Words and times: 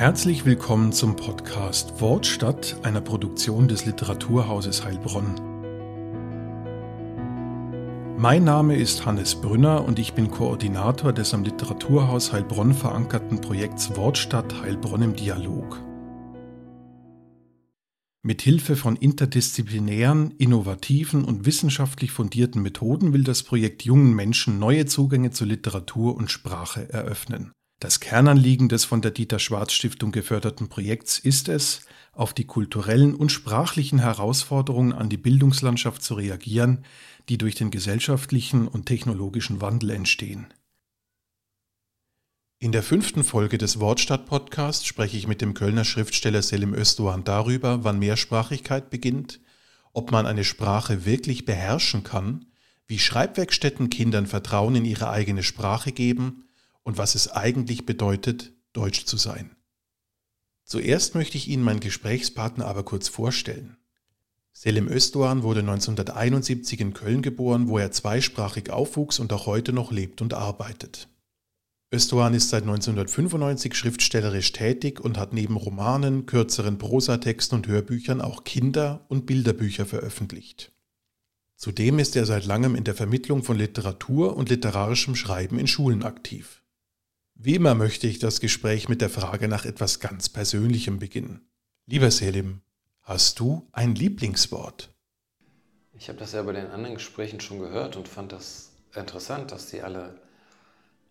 Herzlich 0.00 0.46
willkommen 0.46 0.92
zum 0.92 1.14
Podcast 1.14 2.00
Wortstadt, 2.00 2.74
einer 2.84 3.02
Produktion 3.02 3.68
des 3.68 3.84
Literaturhauses 3.84 4.82
Heilbronn. 4.82 5.34
Mein 8.16 8.44
Name 8.44 8.76
ist 8.76 9.04
Hannes 9.04 9.34
Brünner 9.34 9.84
und 9.84 9.98
ich 9.98 10.14
bin 10.14 10.30
Koordinator 10.30 11.12
des 11.12 11.34
am 11.34 11.44
Literaturhaus 11.44 12.32
Heilbronn 12.32 12.72
verankerten 12.72 13.42
Projekts 13.42 13.94
Wortstadt 13.94 14.62
Heilbronn 14.62 15.02
im 15.02 15.16
Dialog. 15.16 15.82
Mit 18.22 18.40
Hilfe 18.40 18.76
von 18.76 18.96
interdisziplinären, 18.96 20.30
innovativen 20.38 21.24
und 21.24 21.44
wissenschaftlich 21.44 22.10
fundierten 22.10 22.62
Methoden 22.62 23.12
will 23.12 23.24
das 23.24 23.42
Projekt 23.42 23.84
jungen 23.84 24.14
Menschen 24.14 24.58
neue 24.58 24.86
Zugänge 24.86 25.30
zu 25.30 25.44
Literatur 25.44 26.16
und 26.16 26.30
Sprache 26.30 26.90
eröffnen. 26.90 27.52
Das 27.80 27.98
Kernanliegen 27.98 28.68
des 28.68 28.84
von 28.84 29.00
der 29.00 29.10
Dieter 29.10 29.38
Schwarz 29.38 29.72
Stiftung 29.72 30.12
geförderten 30.12 30.68
Projekts 30.68 31.18
ist 31.18 31.48
es, 31.48 31.80
auf 32.12 32.34
die 32.34 32.44
kulturellen 32.44 33.14
und 33.14 33.32
sprachlichen 33.32 34.00
Herausforderungen 34.00 34.92
an 34.92 35.08
die 35.08 35.16
Bildungslandschaft 35.16 36.02
zu 36.02 36.12
reagieren, 36.12 36.84
die 37.30 37.38
durch 37.38 37.54
den 37.54 37.70
gesellschaftlichen 37.70 38.68
und 38.68 38.84
technologischen 38.84 39.62
Wandel 39.62 39.90
entstehen. 39.90 40.52
In 42.58 42.72
der 42.72 42.82
fünften 42.82 43.24
Folge 43.24 43.56
des 43.56 43.80
Wortstadt-Podcasts 43.80 44.84
spreche 44.84 45.16
ich 45.16 45.26
mit 45.26 45.40
dem 45.40 45.54
Kölner 45.54 45.86
Schriftsteller 45.86 46.42
Selim 46.42 46.74
Özdoğan 46.74 47.24
darüber, 47.24 47.82
wann 47.82 47.98
Mehrsprachigkeit 47.98 48.90
beginnt, 48.90 49.40
ob 49.94 50.10
man 50.10 50.26
eine 50.26 50.44
Sprache 50.44 51.06
wirklich 51.06 51.46
beherrschen 51.46 52.04
kann, 52.04 52.44
wie 52.86 52.98
Schreibwerkstätten 52.98 53.88
Kindern 53.88 54.26
Vertrauen 54.26 54.74
in 54.74 54.84
ihre 54.84 55.08
eigene 55.08 55.42
Sprache 55.42 55.92
geben 55.92 56.44
und 56.82 56.98
was 56.98 57.14
es 57.14 57.28
eigentlich 57.28 57.86
bedeutet, 57.86 58.52
Deutsch 58.72 59.04
zu 59.04 59.16
sein. 59.16 59.56
Zuerst 60.64 61.14
möchte 61.14 61.36
ich 61.36 61.48
Ihnen 61.48 61.64
meinen 61.64 61.80
Gesprächspartner 61.80 62.66
aber 62.66 62.84
kurz 62.84 63.08
vorstellen. 63.08 63.76
Selim 64.52 64.88
Özdoğan 64.88 65.42
wurde 65.42 65.60
1971 65.60 66.80
in 66.80 66.92
Köln 66.92 67.22
geboren, 67.22 67.68
wo 67.68 67.78
er 67.78 67.92
zweisprachig 67.92 68.70
aufwuchs 68.70 69.18
und 69.18 69.32
auch 69.32 69.46
heute 69.46 69.72
noch 69.72 69.90
lebt 69.90 70.22
und 70.22 70.34
arbeitet. 70.34 71.08
Özdoğan 71.92 72.34
ist 72.34 72.50
seit 72.50 72.62
1995 72.62 73.74
schriftstellerisch 73.74 74.52
tätig 74.52 75.00
und 75.00 75.18
hat 75.18 75.32
neben 75.32 75.56
Romanen, 75.56 76.26
kürzeren 76.26 76.78
Prosatexten 76.78 77.56
und 77.56 77.66
Hörbüchern 77.66 78.20
auch 78.20 78.44
Kinder- 78.44 79.04
und 79.08 79.26
Bilderbücher 79.26 79.86
veröffentlicht. 79.86 80.72
Zudem 81.56 81.98
ist 81.98 82.14
er 82.14 82.26
seit 82.26 82.46
langem 82.46 82.76
in 82.76 82.84
der 82.84 82.94
Vermittlung 82.94 83.42
von 83.42 83.58
Literatur 83.58 84.36
und 84.36 84.50
literarischem 84.50 85.16
Schreiben 85.16 85.58
in 85.58 85.66
Schulen 85.66 86.04
aktiv. 86.04 86.59
Wie 87.42 87.54
immer 87.54 87.74
möchte 87.74 88.06
ich 88.06 88.18
das 88.18 88.40
Gespräch 88.40 88.90
mit 88.90 89.00
der 89.00 89.08
Frage 89.08 89.48
nach 89.48 89.64
etwas 89.64 89.98
ganz 89.98 90.28
Persönlichem 90.28 90.98
beginnen. 90.98 91.48
Lieber 91.86 92.10
Selim, 92.10 92.60
hast 93.00 93.40
du 93.40 93.66
ein 93.72 93.94
Lieblingswort? 93.94 94.90
Ich 95.94 96.10
habe 96.10 96.18
das 96.18 96.32
ja 96.32 96.42
bei 96.42 96.52
den 96.52 96.66
anderen 96.66 96.96
Gesprächen 96.96 97.40
schon 97.40 97.60
gehört 97.60 97.96
und 97.96 98.08
fand 98.08 98.32
das 98.32 98.72
interessant, 98.94 99.52
dass 99.52 99.70
die 99.70 99.80
alle 99.80 100.20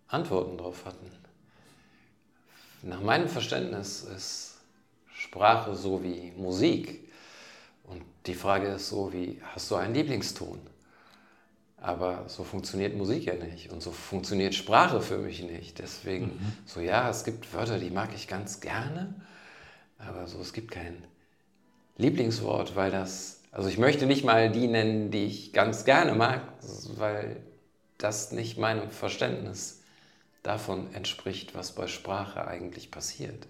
Antworten 0.08 0.60
drauf 0.60 0.86
hatten. 0.86 1.10
Nach 2.84 3.02
meinem 3.02 3.28
Verständnis 3.28 4.04
ist 4.04 4.58
Sprache 5.12 5.76
so 5.76 6.04
wie 6.04 6.32
Musik. 6.38 7.10
Und 7.86 8.04
die 8.28 8.36
Frage 8.36 8.68
ist 8.68 8.90
so 8.90 9.12
wie, 9.12 9.42
hast 9.56 9.72
du 9.72 9.78
einen 9.78 9.96
Lieblingston? 9.96 10.60
Aber 11.82 12.26
so 12.28 12.44
funktioniert 12.44 12.96
Musik 12.98 13.26
ja 13.26 13.36
nicht 13.36 13.72
und 13.72 13.82
so 13.82 13.92
funktioniert 13.92 14.54
Sprache 14.54 15.02
für 15.02 15.18
mich 15.18 15.42
nicht. 15.44 15.80
Deswegen, 15.80 16.26
mhm. 16.26 16.54
so 16.66 16.82
ja, 16.82 17.10
es 17.10 17.24
gibt 17.24 17.54
Wörter, 17.54 17.80
die 17.80 17.90
mag 17.90 18.10
ich 18.14 18.28
ganz 18.28 18.60
gerne, 18.60 19.14
aber 19.98 20.28
so 20.28 20.40
es 20.42 20.54
gibt 20.54 20.72
kein 20.72 21.04
Lieblingswort, 21.98 22.76
weil 22.76 22.92
das, 22.92 23.42
also 23.52 23.70
ich 23.70 23.78
möchte 23.78 24.06
nicht 24.06 24.24
mal 24.24 24.52
die 24.52 24.68
nennen, 24.68 25.12
die 25.12 25.26
ich 25.26 25.54
ganz 25.54 25.86
gerne 25.86 26.16
mag, 26.16 26.42
weil 26.98 27.38
das 27.98 28.32
nicht 28.32 28.58
meinem 28.58 28.90
Verständnis 28.90 29.82
davon 30.44 30.94
entspricht, 30.94 31.56
was 31.56 31.74
bei 31.74 31.88
Sprache 31.88 32.48
eigentlich 32.48 32.92
passiert. 32.92 33.48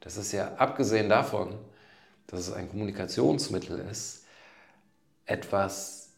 Das 0.00 0.16
ist 0.16 0.32
ja 0.32 0.54
abgesehen 0.56 1.08
davon, 1.08 1.56
dass 2.26 2.40
es 2.40 2.52
ein 2.52 2.68
Kommunikationsmittel 2.68 3.78
ist, 3.78 4.24
etwas, 5.26 6.10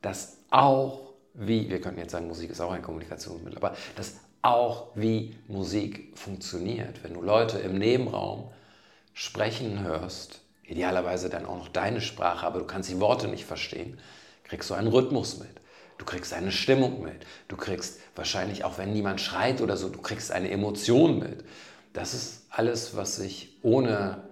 das 0.00 0.38
auch 0.52 1.12
wie, 1.34 1.70
wir 1.70 1.80
könnten 1.80 2.00
jetzt 2.00 2.12
sagen, 2.12 2.28
Musik 2.28 2.50
ist 2.50 2.60
auch 2.60 2.72
ein 2.72 2.82
Kommunikationsmittel, 2.82 3.56
aber 3.56 3.74
das 3.96 4.16
auch 4.42 4.88
wie 4.94 5.36
Musik 5.48 6.12
funktioniert. 6.18 7.02
Wenn 7.02 7.14
du 7.14 7.22
Leute 7.22 7.58
im 7.58 7.78
Nebenraum 7.78 8.50
sprechen 9.14 9.82
hörst, 9.82 10.40
idealerweise 10.64 11.30
dann 11.30 11.46
auch 11.46 11.56
noch 11.56 11.68
deine 11.68 12.00
Sprache, 12.00 12.46
aber 12.46 12.58
du 12.58 12.66
kannst 12.66 12.90
die 12.90 13.00
Worte 13.00 13.28
nicht 13.28 13.44
verstehen, 13.44 13.98
kriegst 14.44 14.68
du 14.68 14.74
einen 14.74 14.88
Rhythmus 14.88 15.38
mit. 15.38 15.48
Du 15.98 16.04
kriegst 16.04 16.32
eine 16.32 16.50
Stimmung 16.50 17.02
mit. 17.02 17.24
Du 17.48 17.56
kriegst 17.56 18.00
wahrscheinlich, 18.16 18.64
auch 18.64 18.76
wenn 18.78 18.92
niemand 18.92 19.20
schreit 19.20 19.60
oder 19.60 19.76
so, 19.76 19.88
du 19.88 20.00
kriegst 20.00 20.32
eine 20.32 20.50
Emotion 20.50 21.18
mit. 21.18 21.44
Das 21.92 22.12
ist 22.12 22.46
alles, 22.50 22.96
was 22.96 23.16
sich 23.16 23.58
ohne, 23.62 24.24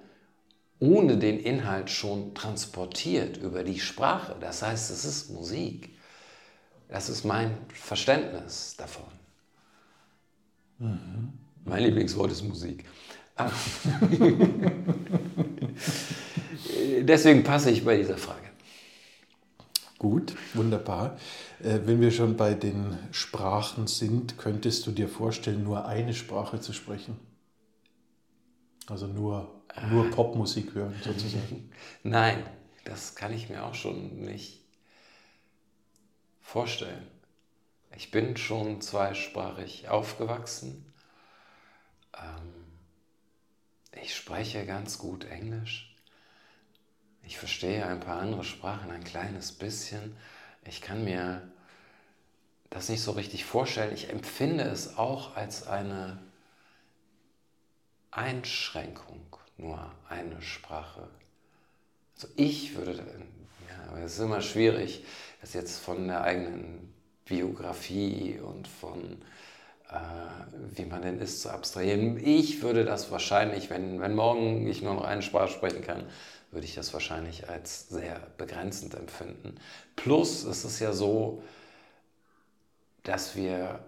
ohne 0.81 1.16
den 1.16 1.38
Inhalt 1.38 1.88
schon 1.88 2.34
transportiert 2.34 3.37
über 3.37 3.62
die 3.62 3.78
Sprache. 3.78 4.34
Das 4.41 4.62
heißt, 4.62 4.91
es 4.91 5.04
ist 5.04 5.31
Musik. 5.31 5.91
Das 6.90 7.08
ist 7.08 7.24
mein 7.24 7.56
Verständnis 7.72 8.74
davon. 8.76 9.04
Mhm. 10.78 11.32
Mein 11.64 11.84
Lieblingswort 11.84 12.32
ist 12.32 12.42
Musik. 12.42 12.84
Deswegen 17.00 17.44
passe 17.44 17.70
ich 17.70 17.84
bei 17.84 17.96
dieser 17.96 18.18
Frage. 18.18 18.48
Gut, 19.98 20.34
wunderbar. 20.54 21.16
Äh, 21.62 21.80
wenn 21.84 22.00
wir 22.00 22.10
schon 22.10 22.36
bei 22.36 22.54
den 22.54 22.98
Sprachen 23.12 23.86
sind, 23.86 24.36
könntest 24.36 24.86
du 24.86 24.90
dir 24.90 25.08
vorstellen, 25.08 25.62
nur 25.62 25.86
eine 25.86 26.12
Sprache 26.14 26.60
zu 26.60 26.72
sprechen? 26.72 27.16
Also 28.88 29.06
nur, 29.06 29.62
nur 29.90 30.06
ah. 30.06 30.10
Popmusik 30.10 30.74
hören 30.74 30.94
sozusagen? 31.04 31.70
Nein, 32.02 32.42
das 32.84 33.14
kann 33.14 33.32
ich 33.32 33.48
mir 33.48 33.64
auch 33.64 33.74
schon 33.74 34.24
nicht 34.24 34.59
vorstellen. 36.50 37.06
Ich 37.97 38.11
bin 38.11 38.37
schon 38.37 38.81
zweisprachig 38.81 39.88
aufgewachsen. 39.88 40.93
Ähm, 42.16 42.53
ich 44.03 44.16
spreche 44.16 44.66
ganz 44.66 44.99
gut 44.99 45.25
Englisch. 45.25 45.94
Ich 47.22 47.38
verstehe 47.38 47.87
ein 47.87 48.00
paar 48.00 48.21
andere 48.21 48.43
Sprachen 48.43 48.91
ein 48.91 49.05
kleines 49.05 49.53
bisschen. 49.53 50.16
Ich 50.65 50.81
kann 50.81 51.05
mir 51.05 51.49
das 52.69 52.88
nicht 52.88 53.03
so 53.03 53.12
richtig 53.12 53.44
vorstellen. 53.44 53.94
Ich 53.94 54.11
empfinde 54.11 54.65
es 54.65 54.99
auch 54.99 55.37
als 55.37 55.69
eine 55.69 56.21
Einschränkung, 58.11 59.25
nur 59.56 59.93
eine 60.09 60.43
Sprache. 60.43 61.09
Also 62.17 62.27
ich 62.34 62.75
würde, 62.75 63.05
ja, 63.69 63.88
aber 63.88 64.00
es 64.00 64.15
ist 64.15 64.19
immer 64.19 64.43
schwierig, 64.43 65.05
das 65.40 65.54
jetzt 65.54 65.78
von 65.78 66.08
der 66.08 66.22
eigenen 66.22 66.92
Biografie 67.24 68.40
und 68.40 68.68
von 68.68 69.22
äh, 69.90 70.76
wie 70.76 70.84
man 70.84 71.02
denn 71.02 71.18
ist, 71.18 71.42
zu 71.42 71.50
abstrahieren. 71.50 72.16
Ich 72.24 72.62
würde 72.62 72.84
das 72.84 73.10
wahrscheinlich, 73.10 73.70
wenn, 73.70 74.00
wenn 74.00 74.14
morgen 74.14 74.66
ich 74.68 74.82
nur 74.82 74.94
noch 74.94 75.04
eine 75.04 75.22
Sprache 75.22 75.52
sprechen 75.52 75.82
kann, 75.82 76.04
würde 76.50 76.66
ich 76.66 76.74
das 76.74 76.92
wahrscheinlich 76.92 77.48
als 77.48 77.88
sehr 77.88 78.20
begrenzend 78.36 78.94
empfinden. 78.94 79.56
Plus 79.96 80.44
es 80.44 80.64
ist 80.64 80.80
ja 80.80 80.92
so, 80.92 81.42
dass 83.02 83.34
wir 83.34 83.84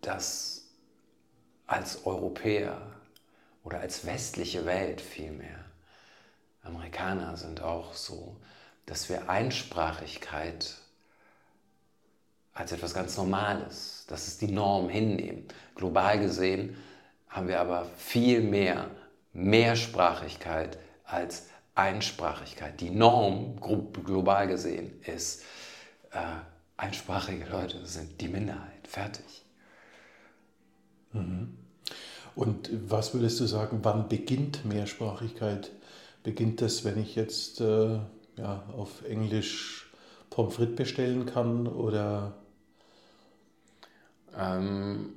das 0.00 0.68
als 1.66 2.06
Europäer 2.06 2.80
oder 3.62 3.80
als 3.80 4.06
westliche 4.06 4.64
Welt 4.64 5.00
vielmehr, 5.00 5.64
Amerikaner 6.62 7.36
sind 7.36 7.62
auch 7.62 7.94
so, 7.94 8.36
dass 8.90 9.08
wir 9.08 9.30
Einsprachigkeit 9.30 10.74
als 12.52 12.72
etwas 12.72 12.92
ganz 12.92 13.16
Normales, 13.16 14.04
das 14.08 14.26
ist 14.26 14.40
die 14.40 14.50
Norm 14.50 14.88
hinnehmen. 14.88 15.44
Global 15.76 16.18
gesehen 16.18 16.76
haben 17.28 17.46
wir 17.46 17.60
aber 17.60 17.86
viel 17.96 18.40
mehr 18.40 18.90
Mehrsprachigkeit 19.32 20.76
als 21.04 21.46
Einsprachigkeit. 21.76 22.80
Die 22.80 22.90
Norm 22.90 23.60
global 24.04 24.48
gesehen 24.48 25.00
ist, 25.04 25.42
äh, 26.10 26.18
einsprachige 26.76 27.44
Leute 27.44 27.86
sind 27.86 28.20
die 28.20 28.26
Minderheit. 28.26 28.88
Fertig. 28.88 29.44
Mhm. 31.12 31.56
Und 32.34 32.70
was 32.90 33.14
würdest 33.14 33.38
du 33.38 33.46
sagen, 33.46 33.78
wann 33.82 34.08
beginnt 34.08 34.64
Mehrsprachigkeit? 34.64 35.70
Beginnt 36.24 36.60
das, 36.60 36.84
wenn 36.84 37.00
ich 37.00 37.14
jetzt 37.14 37.60
äh, 37.60 38.00
ja, 38.40 38.64
auf 38.76 39.04
Englisch 39.04 39.90
Pommes 40.30 40.54
frites 40.54 40.76
bestellen 40.76 41.26
kann 41.26 41.66
oder? 41.66 42.34
Ähm, 44.36 45.14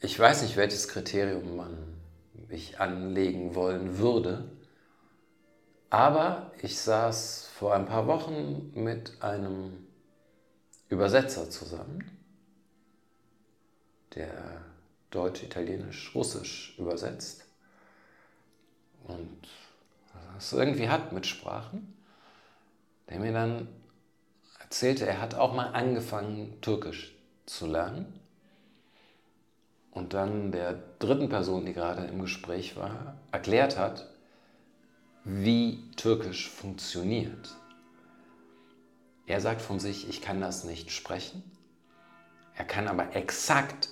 ich 0.00 0.18
weiß 0.18 0.42
nicht, 0.42 0.56
welches 0.56 0.88
Kriterium 0.88 1.56
man 1.56 1.76
ich 2.48 2.80
anlegen 2.80 3.54
wollen 3.54 3.98
würde, 3.98 4.50
aber 5.90 6.52
ich 6.60 6.78
saß 6.78 7.48
vor 7.54 7.74
ein 7.74 7.86
paar 7.86 8.06
Wochen 8.06 8.72
mit 8.74 9.22
einem 9.22 9.86
Übersetzer 10.88 11.48
zusammen, 11.50 12.18
der 14.14 14.62
Deutsch, 15.10 15.42
Italienisch, 15.42 16.14
Russisch 16.14 16.74
übersetzt 16.78 17.46
und 19.04 19.48
es 20.42 20.52
irgendwie 20.52 20.88
hat 20.88 21.12
mit 21.12 21.26
Sprachen, 21.26 21.96
der 23.08 23.20
mir 23.20 23.32
dann 23.32 23.68
erzählte, 24.58 25.06
er 25.06 25.20
hat 25.20 25.34
auch 25.34 25.54
mal 25.54 25.68
angefangen, 25.68 26.60
Türkisch 26.60 27.14
zu 27.46 27.66
lernen. 27.66 28.18
Und 29.92 30.14
dann 30.14 30.52
der 30.52 30.82
dritten 30.98 31.28
Person, 31.28 31.66
die 31.66 31.74
gerade 31.74 32.06
im 32.06 32.20
Gespräch 32.20 32.76
war, 32.76 33.16
erklärt 33.30 33.78
hat, 33.78 34.08
wie 35.24 35.84
Türkisch 35.96 36.48
funktioniert. 36.48 37.54
Er 39.26 39.40
sagt 39.40 39.60
von 39.60 39.78
sich, 39.78 40.08
ich 40.08 40.22
kann 40.22 40.40
das 40.40 40.64
nicht 40.64 40.90
sprechen. 40.90 41.42
Er 42.56 42.64
kann 42.64 42.88
aber 42.88 43.14
exakt 43.14 43.90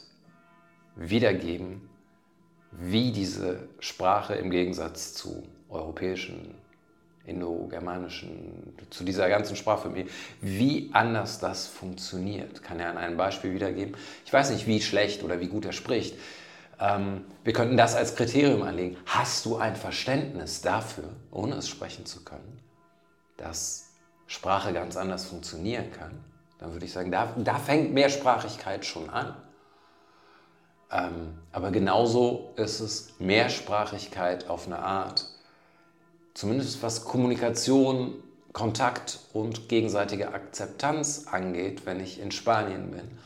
wiedergeben, 0.96 1.88
wie 2.72 3.12
diese 3.12 3.68
Sprache 3.78 4.34
im 4.34 4.50
Gegensatz 4.50 5.14
zu 5.14 5.46
europäischen, 5.70 6.54
indo-germanischen, 7.26 8.74
zu 8.90 9.04
dieser 9.04 9.28
ganzen 9.28 9.56
Sprachfamilie, 9.56 10.10
wie 10.40 10.90
anders 10.92 11.38
das 11.38 11.66
funktioniert, 11.66 12.62
kann 12.62 12.80
er 12.80 12.90
an 12.90 12.98
einem 12.98 13.16
Beispiel 13.16 13.54
wiedergeben. 13.54 13.96
Ich 14.24 14.32
weiß 14.32 14.50
nicht, 14.50 14.66
wie 14.66 14.80
schlecht 14.80 15.22
oder 15.22 15.40
wie 15.40 15.48
gut 15.48 15.64
er 15.64 15.72
spricht. 15.72 16.16
Ähm, 16.80 17.24
wir 17.44 17.52
könnten 17.52 17.76
das 17.76 17.94
als 17.94 18.16
Kriterium 18.16 18.62
anlegen. 18.62 18.96
Hast 19.06 19.44
du 19.44 19.56
ein 19.56 19.76
Verständnis 19.76 20.62
dafür, 20.62 21.10
ohne 21.30 21.56
es 21.56 21.68
sprechen 21.68 22.06
zu 22.06 22.24
können, 22.24 22.58
dass 23.36 23.90
Sprache 24.26 24.72
ganz 24.72 24.96
anders 24.96 25.26
funktionieren 25.26 25.92
kann? 25.92 26.12
Dann 26.58 26.72
würde 26.72 26.86
ich 26.86 26.92
sagen, 26.92 27.10
da, 27.10 27.34
da 27.36 27.58
fängt 27.58 27.92
Mehrsprachigkeit 27.92 28.84
schon 28.84 29.08
an. 29.10 29.34
Ähm, 30.92 31.38
aber 31.52 31.70
genauso 31.70 32.52
ist 32.56 32.80
es 32.80 33.14
Mehrsprachigkeit 33.18 34.48
auf 34.48 34.66
eine 34.66 34.78
Art, 34.78 35.26
zumindest 36.40 36.82
was 36.82 37.04
Kommunikation, 37.04 38.14
Kontakt 38.54 39.18
und 39.34 39.68
gegenseitige 39.68 40.32
Akzeptanz 40.32 41.26
angeht, 41.26 41.84
wenn 41.84 42.00
ich 42.00 42.18
in 42.18 42.30
Spanien 42.30 42.90
bin 42.90 43.18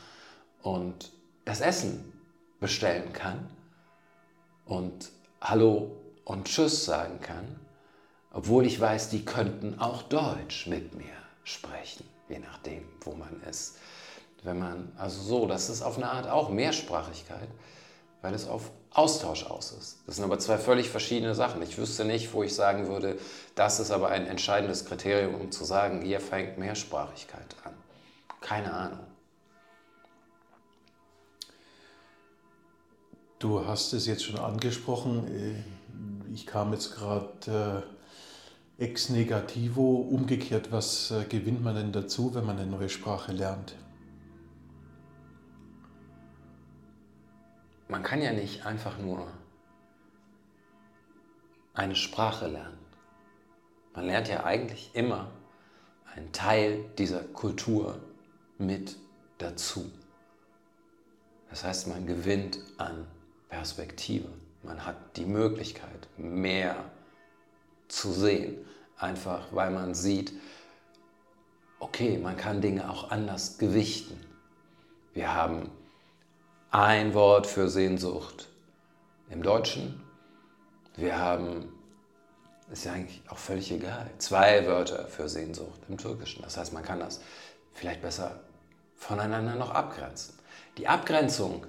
und 0.61 1.13
das 1.45 1.61
Essen 1.61 2.11
bestellen 2.59 3.13
kann 3.13 3.49
und 4.65 5.11
Hallo 5.39 5.95
und 6.25 6.45
Tschüss 6.45 6.83
sagen 6.83 7.21
kann, 7.21 7.57
obwohl 8.33 8.65
ich 8.65 8.81
weiß, 8.81 9.09
die 9.11 9.23
könnten 9.23 9.79
auch 9.79 10.03
Deutsch 10.03 10.67
mit 10.67 10.93
mir 10.93 11.15
sprechen, 11.45 12.03
je 12.27 12.39
nachdem, 12.39 12.83
wo 12.99 13.13
man 13.13 13.41
ist. 13.49 13.77
Wenn 14.43 14.59
man, 14.59 14.91
also 14.97 15.21
so, 15.21 15.47
das 15.47 15.69
ist 15.69 15.81
auf 15.81 15.95
eine 15.95 16.11
Art 16.11 16.27
auch 16.27 16.49
Mehrsprachigkeit, 16.49 17.47
weil 18.25 18.33
es 18.33 18.47
auf 18.47 18.71
Austausch 18.89 19.45
aus 19.45 19.71
ist. 19.71 19.99
Das 20.07 20.15
sind 20.15 20.25
aber 20.25 20.39
zwei 20.39 20.57
völlig 20.57 20.89
verschiedene 20.89 21.35
Sachen. 21.35 21.61
Ich 21.61 21.77
wüsste 21.77 22.05
nicht, 22.05 22.33
wo 22.33 22.41
ich 22.41 22.55
sagen 22.55 22.87
würde, 22.87 23.19
das 23.53 23.79
ist 23.79 23.91
aber 23.91 24.09
ein 24.09 24.25
entscheidendes 24.25 24.85
Kriterium, 24.85 25.35
um 25.35 25.51
zu 25.51 25.63
sagen, 25.63 26.01
hier 26.01 26.19
fängt 26.19 26.57
Mehrsprachigkeit 26.57 27.55
an. 27.63 27.73
Keine 28.41 28.73
Ahnung. 28.73 28.99
Du 33.37 33.67
hast 33.67 33.93
es 33.93 34.07
jetzt 34.07 34.23
schon 34.23 34.39
angesprochen. 34.39 35.63
Ich 36.33 36.47
kam 36.47 36.73
jetzt 36.73 36.95
gerade 36.95 37.85
äh, 38.79 38.83
ex 38.83 39.09
negativo. 39.09 39.97
Umgekehrt, 39.97 40.71
was 40.71 41.11
äh, 41.11 41.25
gewinnt 41.25 41.63
man 41.63 41.75
denn 41.75 41.91
dazu, 41.91 42.33
wenn 42.33 42.43
man 42.43 42.57
eine 42.57 42.71
neue 42.71 42.89
Sprache 42.89 43.33
lernt? 43.33 43.75
Man 47.87 48.03
kann 48.03 48.21
ja 48.21 48.31
nicht 48.33 48.65
einfach 48.65 48.97
nur 48.97 49.27
eine 51.73 51.95
Sprache 51.95 52.47
lernen. 52.47 52.77
Man 53.93 54.05
lernt 54.05 54.27
ja 54.27 54.43
eigentlich 54.43 54.91
immer 54.93 55.31
einen 56.13 56.31
Teil 56.31 56.85
dieser 56.97 57.21
Kultur 57.21 57.99
mit 58.57 58.97
dazu. 59.37 59.91
Das 61.49 61.63
heißt, 61.63 61.87
man 61.87 62.07
gewinnt 62.07 62.59
an 62.77 63.05
Perspektive. 63.49 64.29
Man 64.63 64.85
hat 64.85 65.17
die 65.17 65.25
Möglichkeit, 65.25 66.07
mehr 66.17 66.91
zu 67.87 68.11
sehen, 68.11 68.65
einfach 68.97 69.47
weil 69.51 69.71
man 69.71 69.93
sieht, 69.93 70.33
okay, 71.79 72.17
man 72.17 72.35
kann 72.35 72.61
Dinge 72.61 72.89
auch 72.89 73.11
anders 73.11 73.57
gewichten. 73.57 74.19
Wir 75.13 75.33
haben 75.33 75.69
ein 76.75 77.13
Wort 77.13 77.47
für 77.47 77.69
Sehnsucht 77.69 78.49
im 79.29 79.41
Deutschen. 79.41 80.03
Wir 80.97 81.17
haben, 81.17 81.71
ist 82.69 82.83
ja 82.83 82.91
eigentlich 82.91 83.21
auch 83.29 83.37
völlig 83.37 83.71
egal, 83.71 84.09
zwei 84.17 84.67
Wörter 84.67 85.07
für 85.07 85.29
Sehnsucht 85.29 85.79
im 85.87 85.97
Türkischen. 85.97 86.41
Das 86.43 86.57
heißt, 86.57 86.73
man 86.73 86.83
kann 86.83 86.99
das 86.99 87.21
vielleicht 87.73 88.01
besser 88.01 88.41
voneinander 88.97 89.55
noch 89.55 89.71
abgrenzen. 89.71 90.37
Die 90.77 90.89
Abgrenzung, 90.89 91.65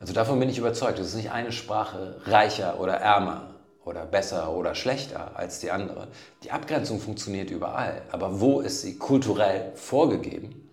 also 0.00 0.12
davon 0.12 0.38
bin 0.38 0.50
ich 0.50 0.58
überzeugt, 0.58 0.98
es 0.98 1.08
ist 1.08 1.14
nicht 1.16 1.30
eine 1.30 1.50
Sprache 1.52 2.20
reicher 2.26 2.78
oder 2.78 2.96
ärmer 2.96 3.54
oder 3.86 4.04
besser 4.04 4.50
oder 4.50 4.74
schlechter 4.74 5.34
als 5.34 5.60
die 5.60 5.70
andere. 5.70 6.08
Die 6.42 6.50
Abgrenzung 6.50 7.00
funktioniert 7.00 7.50
überall, 7.50 8.02
aber 8.12 8.38
wo 8.38 8.60
ist 8.60 8.82
sie 8.82 8.98
kulturell 8.98 9.72
vorgegeben? 9.76 10.70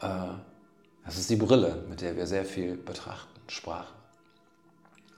Äh, 0.00 0.06
das 1.12 1.20
ist 1.20 1.30
die 1.30 1.36
Brille, 1.36 1.84
mit 1.90 2.00
der 2.00 2.16
wir 2.16 2.26
sehr 2.26 2.46
viel 2.46 2.74
betrachten, 2.74 3.38
Sprache. 3.46 3.92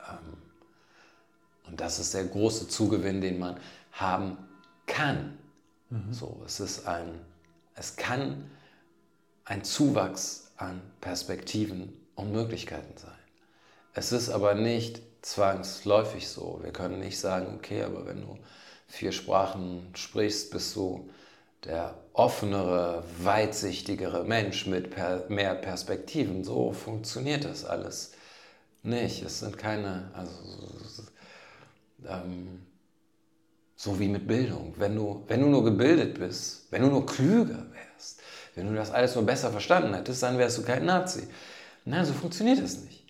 Ähm, 0.00 0.36
und 1.68 1.80
das 1.80 2.00
ist 2.00 2.14
der 2.14 2.24
große 2.24 2.66
Zugewinn, 2.66 3.20
den 3.20 3.38
man 3.38 3.60
haben 3.92 4.36
kann. 4.86 5.38
Mhm. 5.90 6.12
So, 6.12 6.42
es 6.44 6.58
ist 6.58 6.88
ein, 6.88 7.20
es 7.76 7.94
kann 7.94 8.50
ein 9.44 9.62
Zuwachs 9.62 10.50
an 10.56 10.82
Perspektiven 11.00 11.92
und 12.16 12.32
Möglichkeiten 12.32 12.96
sein. 12.96 13.12
Es 13.92 14.10
ist 14.10 14.30
aber 14.30 14.54
nicht 14.56 15.00
zwangsläufig 15.22 16.28
so. 16.28 16.58
Wir 16.60 16.72
können 16.72 16.98
nicht 16.98 17.20
sagen, 17.20 17.54
okay, 17.54 17.84
aber 17.84 18.04
wenn 18.06 18.20
du 18.20 18.36
vier 18.88 19.12
Sprachen 19.12 19.90
sprichst, 19.94 20.50
bist 20.50 20.74
du 20.74 21.08
der 21.64 21.94
offenere, 22.12 23.04
weitsichtigere 23.18 24.24
Mensch 24.24 24.66
mit 24.66 24.90
per 24.90 25.24
mehr 25.28 25.54
Perspektiven. 25.54 26.44
So 26.44 26.72
funktioniert 26.72 27.44
das 27.44 27.64
alles 27.64 28.12
nicht. 28.82 29.22
Es 29.22 29.40
sind 29.40 29.58
keine, 29.58 30.10
also 30.14 30.32
ähm, 32.06 32.66
so 33.76 33.98
wie 33.98 34.08
mit 34.08 34.26
Bildung. 34.26 34.74
Wenn 34.76 34.94
du, 34.94 35.24
wenn 35.26 35.40
du 35.40 35.46
nur 35.46 35.64
gebildet 35.64 36.18
bist, 36.18 36.66
wenn 36.70 36.82
du 36.82 36.88
nur 36.88 37.06
klüger 37.06 37.66
wärst, 37.72 38.20
wenn 38.54 38.68
du 38.68 38.74
das 38.74 38.90
alles 38.90 39.14
nur 39.14 39.24
besser 39.24 39.50
verstanden 39.50 39.94
hättest, 39.94 40.22
dann 40.22 40.38
wärst 40.38 40.58
du 40.58 40.62
kein 40.62 40.84
Nazi. 40.84 41.26
Nein, 41.84 42.04
so 42.04 42.12
funktioniert 42.12 42.60
es 42.60 42.82
nicht. 42.82 43.04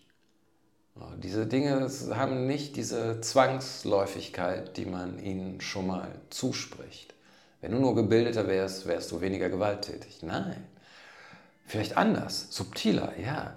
Diese 1.19 1.47
Dinge 1.47 1.91
haben 2.11 2.47
nicht 2.47 2.77
diese 2.77 3.21
Zwangsläufigkeit, 3.21 4.77
die 4.77 4.87
man 4.87 5.19
ihnen 5.19 5.61
schon 5.61 5.89
mal 5.89 6.09
zuspricht. 6.31 7.14
Wenn 7.65 7.73
du 7.73 7.79
nur 7.79 7.95
gebildeter 7.95 8.47
wärst, 8.47 8.87
wärst 8.87 9.11
du 9.11 9.23
weniger 9.23 9.49
gewalttätig. 9.49 10.23
Nein. 10.23 10.67
Vielleicht 11.65 11.97
anders, 11.97 12.49
subtiler, 12.51 13.15
ja. 13.19 13.57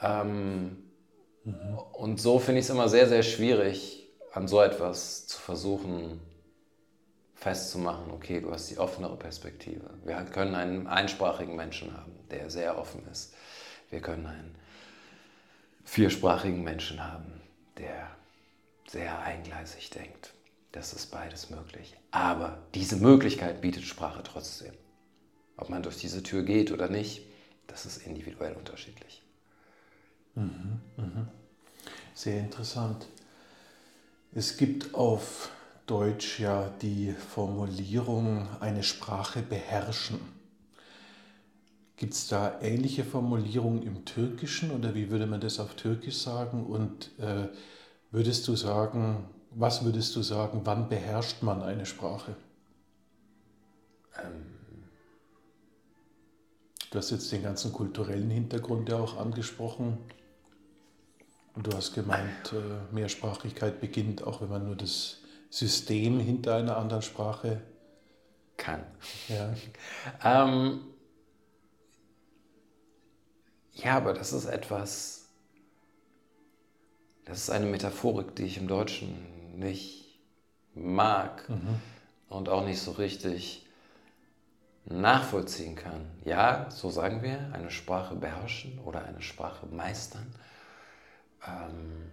Ähm. 0.00 0.84
Und 1.92 2.20
so 2.20 2.38
finde 2.38 2.60
ich 2.60 2.66
es 2.66 2.70
immer 2.70 2.88
sehr, 2.88 3.08
sehr 3.08 3.24
schwierig, 3.24 4.08
an 4.32 4.46
so 4.46 4.62
etwas 4.62 5.26
zu 5.26 5.40
versuchen 5.40 6.20
festzumachen, 7.34 8.12
okay, 8.12 8.40
du 8.40 8.52
hast 8.52 8.70
die 8.70 8.78
offenere 8.78 9.16
Perspektive. 9.16 9.90
Wir 10.04 10.14
können 10.26 10.54
einen 10.54 10.86
einsprachigen 10.86 11.56
Menschen 11.56 11.96
haben, 11.96 12.12
der 12.30 12.50
sehr 12.50 12.78
offen 12.78 13.04
ist. 13.10 13.34
Wir 13.88 14.00
können 14.00 14.26
einen 14.26 14.54
viersprachigen 15.84 16.62
Menschen 16.62 17.02
haben, 17.02 17.40
der 17.78 18.10
sehr 18.86 19.18
eingleisig 19.20 19.90
denkt. 19.90 20.34
Das 20.72 20.92
ist 20.92 21.10
beides 21.10 21.50
möglich. 21.50 21.96
Aber 22.10 22.62
diese 22.74 22.96
Möglichkeit 22.96 23.60
bietet 23.60 23.84
Sprache 23.84 24.22
trotzdem. 24.22 24.72
Ob 25.56 25.68
man 25.68 25.82
durch 25.82 25.98
diese 25.98 26.22
Tür 26.22 26.42
geht 26.42 26.72
oder 26.72 26.88
nicht, 26.88 27.22
das 27.66 27.86
ist 27.86 28.06
individuell 28.06 28.54
unterschiedlich. 28.54 29.22
Mhm, 30.34 30.80
mh. 30.96 31.28
Sehr 32.14 32.40
interessant. 32.40 33.06
Es 34.32 34.56
gibt 34.56 34.94
auf 34.94 35.50
Deutsch 35.86 36.38
ja 36.38 36.70
die 36.82 37.12
Formulierung 37.12 38.48
eine 38.60 38.82
Sprache 38.82 39.42
beherrschen. 39.42 40.20
Gibt 41.96 42.14
es 42.14 42.28
da 42.28 42.60
ähnliche 42.62 43.04
Formulierungen 43.04 43.82
im 43.82 44.04
Türkischen 44.04 44.70
oder 44.70 44.94
wie 44.94 45.10
würde 45.10 45.26
man 45.26 45.40
das 45.40 45.58
auf 45.58 45.74
Türkisch 45.74 46.18
sagen? 46.18 46.64
Und 46.64 47.10
äh, 47.18 47.48
würdest 48.10 48.46
du 48.48 48.56
sagen, 48.56 49.28
was 49.50 49.84
würdest 49.84 50.14
du 50.16 50.22
sagen, 50.22 50.60
wann 50.64 50.88
beherrscht 50.88 51.42
man 51.42 51.62
eine 51.62 51.86
Sprache? 51.86 52.36
Ähm. 54.18 54.46
Du 56.90 56.98
hast 56.98 57.10
jetzt 57.10 57.30
den 57.30 57.42
ganzen 57.42 57.72
kulturellen 57.72 58.30
Hintergrund 58.30 58.88
ja 58.88 58.96
auch 58.96 59.16
angesprochen. 59.16 59.98
Und 61.54 61.66
du 61.66 61.76
hast 61.76 61.94
gemeint, 61.94 62.52
äh, 62.52 62.94
Mehrsprachigkeit 62.94 63.80
beginnt 63.80 64.24
auch, 64.24 64.40
wenn 64.40 64.48
man 64.48 64.66
nur 64.66 64.76
das 64.76 65.18
System 65.50 66.18
hinter 66.20 66.56
einer 66.56 66.76
anderen 66.76 67.02
Sprache 67.02 67.60
kann. 68.56 68.84
Ja. 69.28 69.54
ähm, 70.24 70.80
ja, 73.74 73.96
aber 73.96 74.12
das 74.12 74.32
ist 74.32 74.46
etwas, 74.46 75.28
das 77.24 77.38
ist 77.38 77.50
eine 77.50 77.66
Metaphorik, 77.66 78.34
die 78.36 78.44
ich 78.44 78.58
im 78.58 78.68
Deutschen 78.68 79.39
nicht 79.54 80.18
mag 80.74 81.48
mhm. 81.48 81.80
und 82.28 82.48
auch 82.48 82.64
nicht 82.64 82.80
so 82.80 82.92
richtig 82.92 83.66
nachvollziehen 84.84 85.76
kann. 85.76 86.10
Ja, 86.24 86.70
so 86.70 86.90
sagen 86.90 87.22
wir, 87.22 87.50
eine 87.52 87.70
Sprache 87.70 88.14
beherrschen 88.14 88.78
oder 88.80 89.04
eine 89.04 89.22
Sprache 89.22 89.66
meistern. 89.66 90.34
Ähm, 91.46 92.10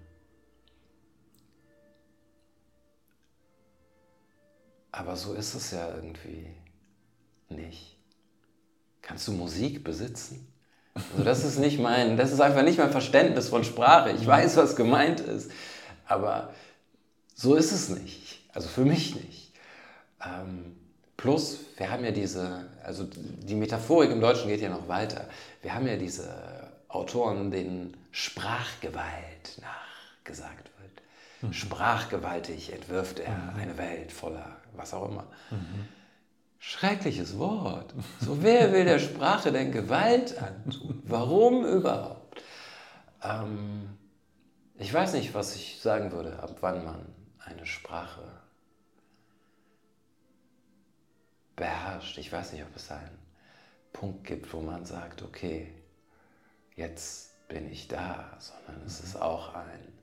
aber 4.92 5.16
so 5.16 5.34
ist 5.34 5.54
es 5.54 5.72
ja 5.72 5.94
irgendwie 5.96 6.54
nicht. 7.50 7.98
Kannst 9.02 9.28
du 9.28 9.32
Musik 9.32 9.84
besitzen? 9.84 10.52
Also 10.94 11.24
das 11.24 11.44
ist 11.44 11.60
nicht 11.60 11.80
mein, 11.80 12.18
das 12.18 12.32
ist 12.32 12.42
einfach 12.42 12.64
nicht 12.64 12.80
mein 12.80 12.92
Verständnis 12.92 13.50
von 13.50 13.64
Sprache. 13.64 14.12
Ich 14.12 14.26
weiß, 14.26 14.58
was 14.58 14.76
gemeint 14.76 15.20
ist, 15.20 15.52
aber 16.06 16.54
so 17.38 17.56
ist 17.56 17.72
es 17.72 17.90
nicht. 17.90 18.40
Also 18.54 18.68
für 18.68 18.84
mich 18.84 19.16
nicht. 19.16 19.54
Ähm, 20.26 20.76
plus, 21.16 21.60
wir 21.78 21.92
haben 21.92 22.04
ja 22.04 22.12
diese, 22.12 22.66
also 22.84 23.06
die 23.06 23.54
Metaphorik 23.54 24.10
im 24.10 24.20
Deutschen 24.20 24.48
geht 24.48 24.62
ja 24.62 24.70
noch 24.70 24.88
weiter. 24.88 25.30
Wir 25.62 25.76
haben 25.76 25.88
ja 25.88 25.98
diese 25.98 26.72
Autoren, 26.88 27.52
denen 27.52 27.96
Sprachgewalt 28.12 29.62
nachgesagt 29.62 30.72
wird. 30.80 31.02
Mhm. 31.44 31.54
Sprachgewaltig 31.54 32.74
entwirft 32.74 33.20
er 33.20 33.36
mhm. 33.36 33.60
eine 33.60 33.78
Welt 33.78 34.12
voller 34.12 34.58
was 34.74 34.94
auch 34.94 35.10
immer. 35.10 35.28
Mhm. 35.52 35.88
Schreckliches 36.58 37.38
Wort. 37.38 37.94
So, 38.20 38.42
wer 38.42 38.74
will 38.74 38.86
der 38.86 39.00
Sprache 39.00 39.52
denn 39.52 39.72
Gewalt 39.72 40.42
antun? 40.42 41.04
Warum 41.06 41.66
überhaupt? 41.66 42.42
Ähm, 43.24 43.90
ich 44.76 44.92
weiß 44.92 45.14
nicht, 45.14 45.36
was 45.36 45.56
ich 45.56 45.80
sagen 45.80 46.12
würde, 46.12 46.40
ab 46.40 46.58
wann 46.62 46.84
man 46.84 47.17
eine 47.48 47.66
Sprache 47.66 48.42
beherrscht. 51.56 52.18
Ich 52.18 52.32
weiß 52.32 52.54
nicht, 52.54 52.64
ob 52.64 52.76
es 52.76 52.92
einen 52.92 53.18
Punkt 53.94 54.24
gibt, 54.26 54.54
wo 54.54 54.62
man 54.62 54.86
sagt, 54.86 55.24
okay, 55.24 55.74
jetzt 56.76 57.48
bin 57.48 57.70
ich 57.72 57.88
da, 57.88 58.38
sondern 58.40 58.86
es 58.86 59.00
ist 59.00 59.16
auch 59.20 59.56
ein 59.56 59.98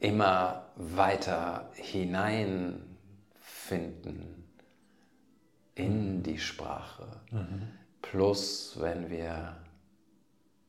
immer 0.00 0.66
weiter 0.74 1.70
hineinfinden 1.74 2.82
in 5.76 6.22
die 6.24 6.38
Sprache. 6.38 7.20
Mhm. 7.30 7.68
Plus, 8.02 8.80
wenn 8.80 9.10
wir, 9.10 9.56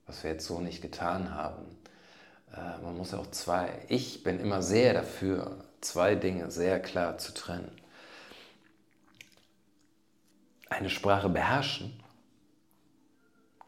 was 0.05 0.23
wir 0.23 0.31
jetzt 0.31 0.45
so 0.45 0.61
nicht 0.61 0.81
getan 0.83 1.33
haben, 1.33 1.65
äh, 2.53 2.81
man 2.81 2.97
muss 2.97 3.11
ja 3.11 3.19
auch 3.19 3.31
zwei, 3.31 3.69
ich 3.89 4.23
bin 4.23 4.39
immer 4.39 4.61
sehr 4.61 4.93
dafür, 4.93 5.57
zwei 5.81 6.15
Dinge 6.15 6.51
sehr 6.51 6.79
klar 6.79 7.17
zu 7.17 7.33
trennen. 7.33 7.71
Eine 10.69 10.89
Sprache 10.89 11.29
beherrschen 11.29 11.99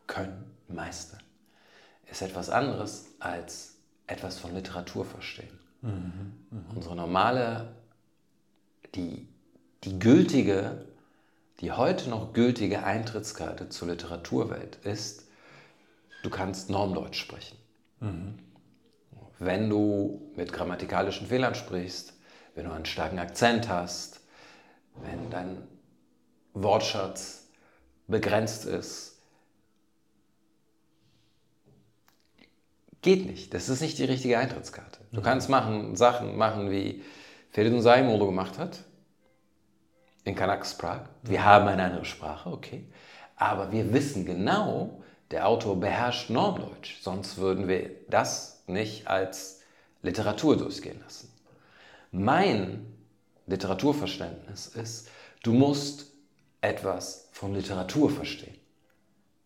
können, 0.08 0.52
meistern, 0.68 1.22
ist 2.10 2.22
etwas 2.22 2.50
anderes 2.50 3.08
als 3.20 3.76
etwas 4.08 4.38
von 4.38 4.54
Literatur 4.54 5.06
verstehen. 5.06 5.60
Mhm, 5.82 6.34
mh. 6.50 6.76
Unsere 6.76 6.96
normale, 6.96 7.76
die, 8.96 9.28
die 9.84 10.00
gültige, 10.00 10.86
die 11.60 11.72
heute 11.72 12.10
noch 12.10 12.34
gültige 12.34 12.84
Eintrittskarte 12.84 13.70
zur 13.70 13.90
Literaturwelt 13.90 14.78
ist, 14.84 15.26
du 16.24 16.30
kannst 16.30 16.70
Normdeutsch 16.70 17.20
sprechen. 17.20 17.58
Mhm. 18.00 18.45
Wenn 19.40 19.70
du 19.70 20.32
mit 20.36 20.54
grammatikalischen 20.54 21.28
Fehlern 21.28 21.56
sprichst, 21.56 22.14
wenn 22.54 22.66
du 22.66 22.72
einen 22.72 22.86
starken 22.86 23.20
Akzent 23.20 23.68
hast, 23.70 24.22
wenn 25.02 25.30
dein 25.30 25.58
Wortschatz 26.54 27.50
begrenzt 28.08 28.66
ist, 28.66 29.16
Geht 33.06 33.28
nicht. 33.28 33.54
Das 33.54 33.70
ist 33.70 33.82
nicht 33.82 34.00
die 34.00 34.06
richtige 34.06 34.40
Eintrittskarte. 34.40 35.02
Du 35.12 35.20
mhm. 35.20 35.24
kannst 35.24 35.48
machen, 35.48 35.96
Sachen 35.96 36.38
machen, 36.38 36.72
wie 36.72 37.04
Feridun 37.52 37.80
Saimoğlu 37.80 38.26
gemacht 38.26 38.58
hat 38.58 38.84
in 40.24 40.34
Kanaks 40.34 40.76
Prag. 40.76 41.02
Wir 41.22 41.42
mhm. 41.42 41.46
haben 41.46 41.68
eine 41.68 41.84
andere 41.84 42.06
Sprache, 42.06 42.50
okay. 42.50 42.88
Aber 43.36 43.72
wir 43.72 43.94
wissen 43.94 44.26
genau, 44.26 45.04
der 45.30 45.48
Autor 45.48 45.80
beherrscht 45.80 46.32
Normdeutsch. 46.32 47.00
Sonst 47.00 47.38
würden 47.38 47.68
wir 47.68 47.92
das 48.10 48.55
nicht 48.68 49.08
als 49.08 49.62
Literatur 50.02 50.58
durchgehen 50.58 51.00
lassen. 51.02 51.32
Mein 52.12 52.86
Literaturverständnis 53.48 54.68
ist, 54.68 55.10
du 55.44 55.54
musst 55.54 56.12
etwas 56.62 57.30
von 57.32 57.54
Literatur 57.54 58.10
verstehen. 58.10 58.58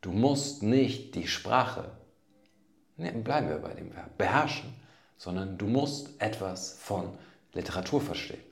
Du 0.02 0.12
musst 0.12 0.64
nicht 0.64 1.16
die 1.16 1.28
Sprache 1.28 1.92
nee, 3.00 3.12
bleiben 3.12 3.50
wir 3.50 3.58
bei 3.58 3.74
dem 3.74 3.94
Verb, 3.96 4.18
beherrschen, 4.18 4.74
sondern 5.18 5.58
du 5.58 5.66
musst 5.66 6.22
etwas 6.22 6.74
von 6.74 7.18
Literatur 7.54 8.02
verstehen. 8.02 8.44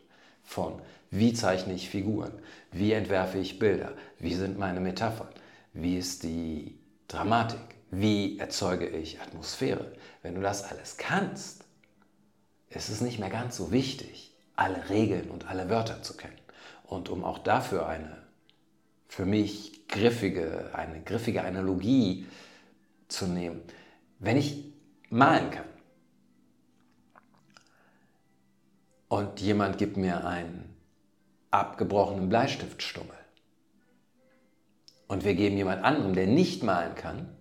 Von 0.43 0.81
wie 1.12 1.33
zeichne 1.33 1.74
ich 1.74 1.89
Figuren, 1.89 2.33
wie 2.71 2.93
entwerfe 2.93 3.38
ich 3.38 3.59
Bilder, 3.59 3.93
wie 4.19 4.33
sind 4.33 4.57
meine 4.57 4.79
Metaphern, 4.79 5.29
wie 5.74 5.97
ist 5.97 6.24
die 6.24 6.77
Dramatik, 7.07 7.76
wie 7.91 8.38
erzeuge 8.39 8.88
ich 8.88 9.22
Atmosphäre. 9.22 9.94
Wenn 10.22 10.36
du 10.36 10.41
das 10.41 10.63
alles 10.63 10.98
kannst, 10.98 11.63
ist 12.70 12.89
es 12.89 13.01
nicht 13.01 13.20
mehr 13.20 13.29
ganz 13.29 13.58
so 13.58 13.72
wichtig, 13.72 14.36
alle 14.56 14.89
Regeln 14.89 15.29
und 15.29 15.48
alle 15.48 15.70
Wörter 15.70 16.01
zu 16.01 16.15
kennen. 16.17 16.38
Und 16.84 17.10
um 17.10 17.24
auch 17.24 17.39
dafür 17.39 17.88
eine 17.88 18.17
für 19.08 19.25
mich 19.25 19.88
griffige, 19.88 20.72
eine 20.74 21.01
griffige 21.01 21.44
Analogie 21.44 22.27
zu 23.08 23.25
nehmen, 23.25 23.62
wenn 24.20 24.38
ich 24.38 24.74
malen 25.10 25.50
kann 25.51 25.65
und 29.08 29.39
jemand 29.39 29.77
gibt 29.77 29.96
mir 29.96 30.25
einen 30.25 30.75
abgebrochenen 31.51 32.27
Bleistiftstummel 32.27 33.15
und 35.08 35.24
wir 35.24 35.36
geben 35.36 35.56
jemand 35.56 35.84
anderem, 35.84 36.13
der 36.13 36.27
nicht 36.27 36.63
malen 36.63 36.96
kann, 36.96 37.37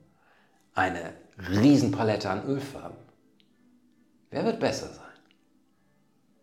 eine 0.76 1.14
Riesenpalette 1.38 2.30
an 2.30 2.46
Ölfarben, 2.46 2.98
wer 4.30 4.44
wird 4.44 4.60
besser 4.60 4.88
sein? 4.88 5.04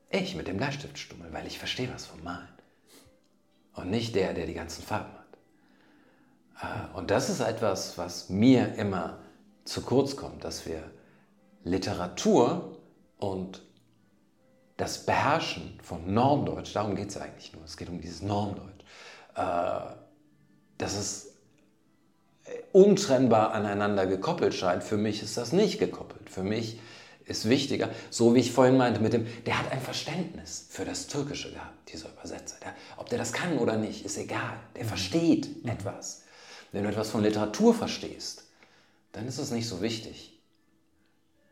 Ich 0.10 0.36
mit 0.36 0.48
dem 0.48 0.58
Bleistiftstummel, 0.58 1.32
weil 1.32 1.48
ich 1.48 1.58
verstehe 1.58 1.92
was 1.94 2.06
vom 2.06 2.24
Malen. 2.24 2.48
Und 3.74 3.90
nicht 3.90 4.14
der, 4.16 4.34
der 4.34 4.46
die 4.46 4.54
ganzen 4.54 4.84
Farben 4.84 5.14
hat. 5.14 6.94
Äh, 6.94 6.98
und 6.98 7.10
das 7.10 7.30
ist 7.30 7.40
etwas, 7.40 7.98
was 7.98 8.30
mir 8.30 8.76
immer 8.76 9.20
zu 9.66 9.82
kurz 9.82 10.16
kommt, 10.16 10.44
dass 10.44 10.66
wir 10.68 10.92
Literatur 11.64 12.78
und 13.18 13.64
das 14.78 15.06
Beherrschen 15.06 15.80
von 15.82 16.14
Normdeutsch, 16.14 16.76
darum 16.76 16.96
geht 16.96 17.10
es 17.10 17.18
eigentlich 17.18 17.54
nur, 17.54 17.64
es 17.64 17.78
geht 17.78 17.90
um 17.90 18.02
dieses 18.02 18.22
Normdeutsch, 18.22 18.84
äh, 19.36 19.96
dass 20.78 20.96
es 20.96 21.33
untrennbar 22.72 23.54
aneinander 23.54 24.06
gekoppelt 24.06 24.54
scheint. 24.54 24.84
Für 24.84 24.98
mich 24.98 25.22
ist 25.22 25.38
das 25.38 25.52
nicht 25.52 25.80
gekoppelt. 25.80 26.30
Für 26.30 26.44
mich 26.44 26.80
ist 27.26 27.48
wichtiger, 27.48 27.90
so 28.10 28.36
wie 28.36 28.40
ich 28.40 28.52
vorhin 28.52 28.78
meinte 28.78 29.00
mit 29.00 29.14
dem, 29.14 29.26
der 29.46 29.58
hat 29.58 29.72
ein 29.72 29.80
Verständnis 29.80 30.68
für 30.70 30.84
das 30.84 31.08
Türkische 31.08 31.54
gehabt, 31.54 31.92
dieser 31.92 32.10
Übersetzer. 32.10 32.58
Der, 32.62 32.76
ob 32.98 33.10
der 33.10 33.18
das 33.18 33.32
kann 33.32 33.58
oder 33.60 33.78
nicht, 33.78 34.04
ist 34.06 34.18
egal. 34.18 34.60
Der 34.76 34.84
mhm. 34.84 34.90
versteht 34.90 35.66
etwas. 35.66 36.24
Wenn 36.72 36.84
du 36.84 36.90
etwas 36.90 37.12
von 37.12 37.24
Literatur 37.24 37.74
verstehst, 37.74 38.46
dann 39.14 39.28
ist 39.28 39.38
es 39.38 39.52
nicht 39.52 39.68
so 39.68 39.82
wichtig, 39.82 40.42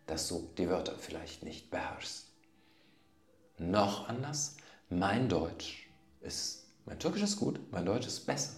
dass 0.08 0.28
du 0.28 0.50
die 0.58 0.68
Wörter 0.68 0.96
vielleicht 0.98 1.44
nicht 1.44 1.72
beherrschst. 1.72 2.26
Noch 3.60 4.10
anders, 4.10 4.58
mein 4.90 5.30
Deutsch 5.30 5.88
ist 6.22 6.62
Mein 6.86 7.00
Türkisch 7.00 7.22
ist 7.22 7.38
gut, 7.38 7.60
mein 7.72 7.86
Deutsch 7.86 8.08
ist 8.08 8.26
besser. 8.26 8.58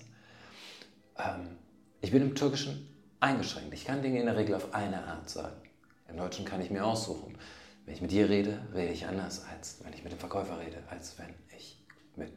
Ähm, 1.17 1.57
ich 2.03 2.11
bin 2.11 2.21
im 2.21 2.35
Türkischen 2.35 2.93
eingeschränkt. 3.21 3.73
Ich 3.73 3.85
kann 3.85 4.01
Dinge 4.03 4.19
in 4.19 4.25
der 4.25 4.35
Regel 4.35 4.55
auf 4.55 4.73
eine 4.73 5.07
Art 5.07 5.29
sagen. 5.29 5.55
Im 6.09 6.17
Deutschen 6.17 6.43
kann 6.43 6.61
ich 6.61 6.69
mir 6.69 6.85
aussuchen. 6.85 7.37
Wenn 7.85 7.95
ich 7.95 8.01
mit 8.01 8.11
dir 8.11 8.29
rede, 8.29 8.59
rede 8.75 8.91
ich 8.91 9.07
anders, 9.07 9.45
als 9.49 9.77
wenn 9.83 9.93
ich 9.93 10.03
mit 10.03 10.11
dem 10.11 10.19
Verkäufer 10.19 10.59
rede, 10.59 10.77
als 10.89 11.17
wenn 11.17 11.33
ich 11.57 11.81
mit 12.17 12.29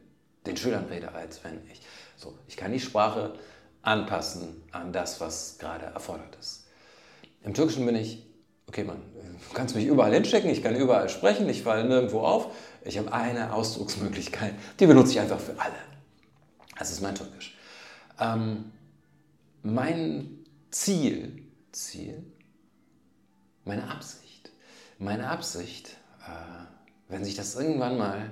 den 0.45 0.55
Schülern 0.55 0.85
rede, 0.85 1.11
als 1.11 1.43
wenn 1.43 1.59
ich. 1.69 1.81
So, 2.15 2.39
ich 2.47 2.55
kann 2.55 2.71
die 2.71 2.79
Sprache 2.79 3.33
anpassen 3.81 4.63
an 4.71 4.93
das, 4.93 5.19
was 5.19 5.57
gerade 5.59 5.87
erfordert 5.87 6.37
ist. 6.39 6.67
Im 7.43 7.53
Türkischen 7.53 7.85
bin 7.85 7.95
ich, 7.97 8.25
okay, 8.67 8.85
man, 8.85 9.01
du 9.15 9.53
kannst 9.53 9.75
mich 9.75 9.85
überall 9.85 10.13
hinstecken, 10.13 10.49
ich 10.49 10.63
kann 10.63 10.77
überall 10.77 11.09
sprechen, 11.09 11.47
ich 11.49 11.63
falle 11.63 11.83
nirgendwo 11.83 12.21
auf. 12.21 12.55
Ich 12.85 12.97
habe 12.97 13.11
eine 13.11 13.53
Ausdrucksmöglichkeit, 13.53 14.53
die 14.79 14.87
benutze 14.87 15.11
ich 15.11 15.19
einfach 15.19 15.41
für 15.41 15.59
alle. 15.59 15.75
Das 16.79 16.89
ist 16.89 17.01
mein 17.01 17.15
Türkisch. 17.15 17.57
Ähm, 18.17 18.71
mein 19.73 20.45
Ziel, 20.71 21.43
Ziel, 21.71 22.23
meine 23.65 23.89
Absicht, 23.89 24.51
meine 24.97 25.29
Absicht, 25.29 25.89
äh, 26.25 26.65
wenn 27.09 27.23
sich 27.23 27.35
das 27.35 27.55
irgendwann 27.55 27.97
mal 27.97 28.29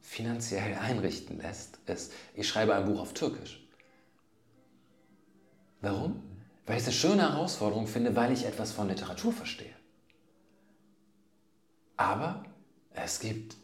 finanziell 0.00 0.74
einrichten 0.80 1.38
lässt, 1.38 1.78
ist, 1.86 2.12
ich 2.34 2.48
schreibe 2.48 2.74
ein 2.74 2.86
Buch 2.86 3.00
auf 3.00 3.14
Türkisch. 3.14 3.66
Warum? 5.80 6.22
Weil 6.66 6.76
ich 6.76 6.82
es 6.82 6.88
eine 6.88 6.96
schöne 6.96 7.22
Herausforderung 7.22 7.86
finde, 7.86 8.16
weil 8.16 8.32
ich 8.32 8.46
etwas 8.46 8.72
von 8.72 8.88
Literatur 8.88 9.32
verstehe. 9.32 9.74
Aber 11.96 12.44
es 12.94 13.20
gibt 13.20 13.56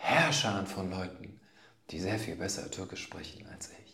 Herrscharen 0.00 0.66
von 0.66 0.90
Leuten, 0.90 1.40
die 1.90 2.00
sehr 2.00 2.18
viel 2.18 2.36
besser 2.36 2.70
Türkisch 2.70 3.02
sprechen 3.02 3.46
als 3.48 3.70
ich. 3.70 3.85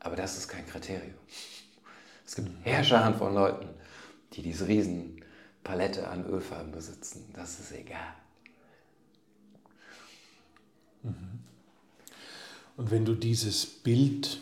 Aber 0.00 0.16
das 0.16 0.36
ist 0.36 0.48
kein 0.48 0.66
Kriterium. 0.66 1.14
Es 2.26 2.36
gibt 2.36 2.50
Herrscharen 2.64 3.14
von 3.14 3.34
Leuten, 3.34 3.68
die 4.34 4.42
diese 4.42 4.68
riesen 4.68 5.22
Palette 5.64 6.08
an 6.08 6.26
Ölfarben 6.26 6.72
besitzen. 6.72 7.30
Das 7.34 7.58
ist 7.58 7.72
egal. 7.72 8.14
Mhm. 11.02 11.40
Und 12.76 12.90
wenn 12.90 13.04
du 13.04 13.14
dieses 13.14 13.66
Bild 13.66 14.40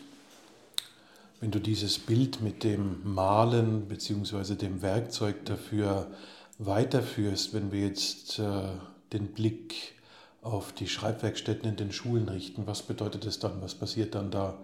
wenn 1.41 1.51
du 1.51 1.61
dieses 1.61 1.99
Bild 1.99 2.41
mit 2.41 2.65
dem 2.65 3.01
Malen 3.05 3.89
bzw. 3.89 4.55
dem 4.55 4.81
Werkzeug 4.83 5.45
dafür 5.45 6.11
weiterführst, 6.59 7.53
wenn 7.53 7.73
wir 7.73 7.87
jetzt 7.87 8.39
äh, 8.39 8.69
den 9.13 9.29
Blick 9.29 9.95
auf 10.41 10.73
die 10.73 10.89
Schreibwerkstätten 10.89 11.69
in 11.69 11.77
den 11.77 11.93
Schulen 11.93 12.29
richten, 12.29 12.67
was 12.67 12.83
bedeutet 12.83 13.27
das 13.27 13.39
dann? 13.39 13.61
Was 13.61 13.75
passiert 13.75 14.15
dann 14.15 14.31
da? 14.31 14.59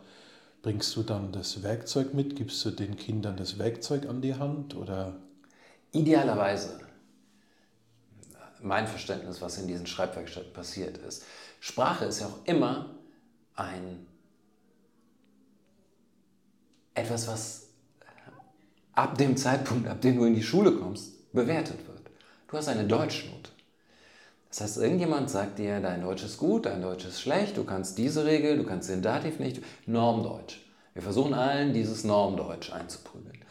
Bringst 0.63 0.95
du 0.95 1.03
dann 1.03 1.33
das 1.33 1.65
Werkzeug 1.65 2.15
mit? 2.15 2.37
Gibst 2.37 2.65
du 2.65 2.71
den 2.71 2.97
Kindern 2.97 3.37
das 3.37 3.59
Werkzeug 3.59 4.09
an 4.09 4.23
die 4.23 4.35
Hand? 4.35 4.77
Oder? 4.77 5.17
Idealerweise, 5.91 6.81
mein 8.63 8.87
Verständnis, 8.87 9.43
was 9.43 9.59
in 9.59 9.67
diesen 9.67 9.87
Schreibwerkstätten 9.87 10.53
passiert 10.53 10.99
ist. 10.99 11.25
Sprache 11.59 12.05
ist 12.05 12.21
ja 12.21 12.27
auch 12.27 12.45
immer 12.45 12.95
ein 13.55 14.07
etwas, 16.95 17.27
was 17.27 17.69
ab 18.93 19.19
dem 19.19 19.37
Zeitpunkt, 19.37 19.89
ab 19.89 20.01
dem 20.01 20.17
du 20.17 20.25
in 20.25 20.35
die 20.35 20.43
Schule 20.43 20.73
kommst, 20.73 21.33
bewertet 21.33 21.87
wird. 21.87 22.03
Du 22.49 22.57
hast 22.57 22.69
eine 22.69 22.87
Deutschnote. 22.87 23.52
Das 24.53 24.61
heißt, 24.61 24.77
irgendjemand 24.79 25.31
sagt 25.31 25.59
dir, 25.59 25.81
dein 25.81 26.03
Deutsch 26.03 26.23
ist 26.23 26.37
gut, 26.37 26.67
dein 26.67 26.83
Deutsch 26.83 27.07
ist 27.07 27.23
schlecht, 27.23 27.57
du 27.57 27.65
kannst 27.65 27.97
diese 27.97 28.27
Regel, 28.27 28.59
du 28.59 28.65
kannst 28.65 28.91
den 28.91 29.01
Dativ 29.01 29.39
nicht. 29.39 29.63
Normdeutsch. 29.87 30.59
Wir 30.93 31.01
versuchen 31.01 31.33
allen, 31.33 31.73
dieses 31.73 32.05
Normdeutsch 32.05 32.71
einzuprügeln. 32.71 33.43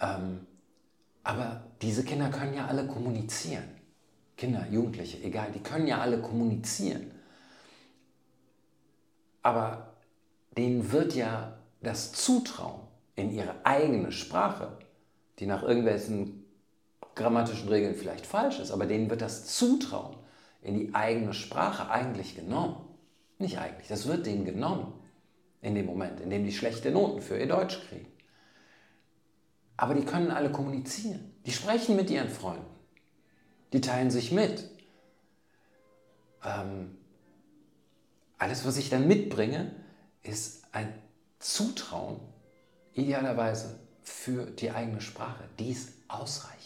Ähm, 0.00 0.46
aber 1.22 1.64
diese 1.82 2.02
Kinder 2.02 2.30
können 2.30 2.54
ja 2.54 2.66
alle 2.66 2.86
kommunizieren. 2.86 3.64
Kinder, 4.38 4.66
Jugendliche, 4.70 5.22
egal, 5.22 5.48
die 5.54 5.60
können 5.60 5.86
ja 5.86 6.00
alle 6.00 6.22
kommunizieren. 6.22 7.10
Aber 9.42 9.92
denen 10.56 10.92
wird 10.92 11.14
ja 11.14 11.58
das 11.82 12.12
Zutrauen 12.14 12.80
in 13.16 13.30
ihre 13.30 13.66
eigene 13.66 14.10
Sprache, 14.10 14.78
die 15.38 15.46
nach 15.46 15.62
irgendwelchen 15.62 16.41
grammatischen 17.14 17.68
Regeln 17.68 17.94
vielleicht 17.94 18.26
falsch 18.26 18.58
ist, 18.58 18.70
aber 18.70 18.86
denen 18.86 19.10
wird 19.10 19.20
das 19.20 19.46
Zutrauen 19.46 20.16
in 20.62 20.74
die 20.74 20.94
eigene 20.94 21.34
Sprache 21.34 21.90
eigentlich 21.90 22.36
genommen. 22.36 22.76
Nicht 23.38 23.58
eigentlich, 23.58 23.88
das 23.88 24.06
wird 24.06 24.26
denen 24.26 24.44
genommen 24.44 24.92
in 25.60 25.74
dem 25.74 25.86
Moment, 25.86 26.20
in 26.20 26.30
dem 26.30 26.44
die 26.44 26.52
schlechte 26.52 26.90
Noten 26.90 27.20
für 27.22 27.38
ihr 27.38 27.48
Deutsch 27.48 27.80
kriegen. 27.88 28.06
Aber 29.76 29.94
die 29.94 30.04
können 30.04 30.30
alle 30.30 30.52
kommunizieren. 30.52 31.34
Die 31.44 31.52
sprechen 31.52 31.96
mit 31.96 32.10
ihren 32.10 32.28
Freunden. 32.28 32.66
Die 33.72 33.80
teilen 33.80 34.10
sich 34.10 34.30
mit. 34.30 34.68
Ähm, 36.44 36.96
alles, 38.38 38.64
was 38.64 38.76
ich 38.76 38.90
dann 38.90 39.08
mitbringe, 39.08 39.74
ist 40.22 40.64
ein 40.72 40.92
Zutrauen, 41.38 42.20
idealerweise 42.94 43.78
für 44.02 44.46
die 44.46 44.70
eigene 44.70 45.00
Sprache, 45.00 45.44
die 45.58 45.70
ist 45.70 45.92
ausreichend. 46.08 46.61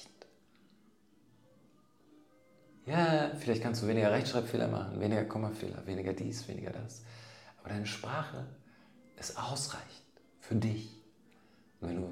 Ja, 2.86 3.30
vielleicht 3.38 3.62
kannst 3.62 3.82
du 3.82 3.88
weniger 3.88 4.10
Rechtschreibfehler 4.10 4.68
machen, 4.68 5.00
weniger 5.00 5.24
Kommafehler, 5.24 5.86
weniger 5.86 6.12
dies, 6.12 6.46
weniger 6.48 6.70
das. 6.70 7.02
Aber 7.58 7.70
deine 7.70 7.86
Sprache 7.86 8.46
ist 9.18 9.36
ausreichend 9.36 9.90
für 10.40 10.54
dich. 10.54 10.88
Und 11.80 11.88
wenn 11.88 11.96
du 11.96 12.08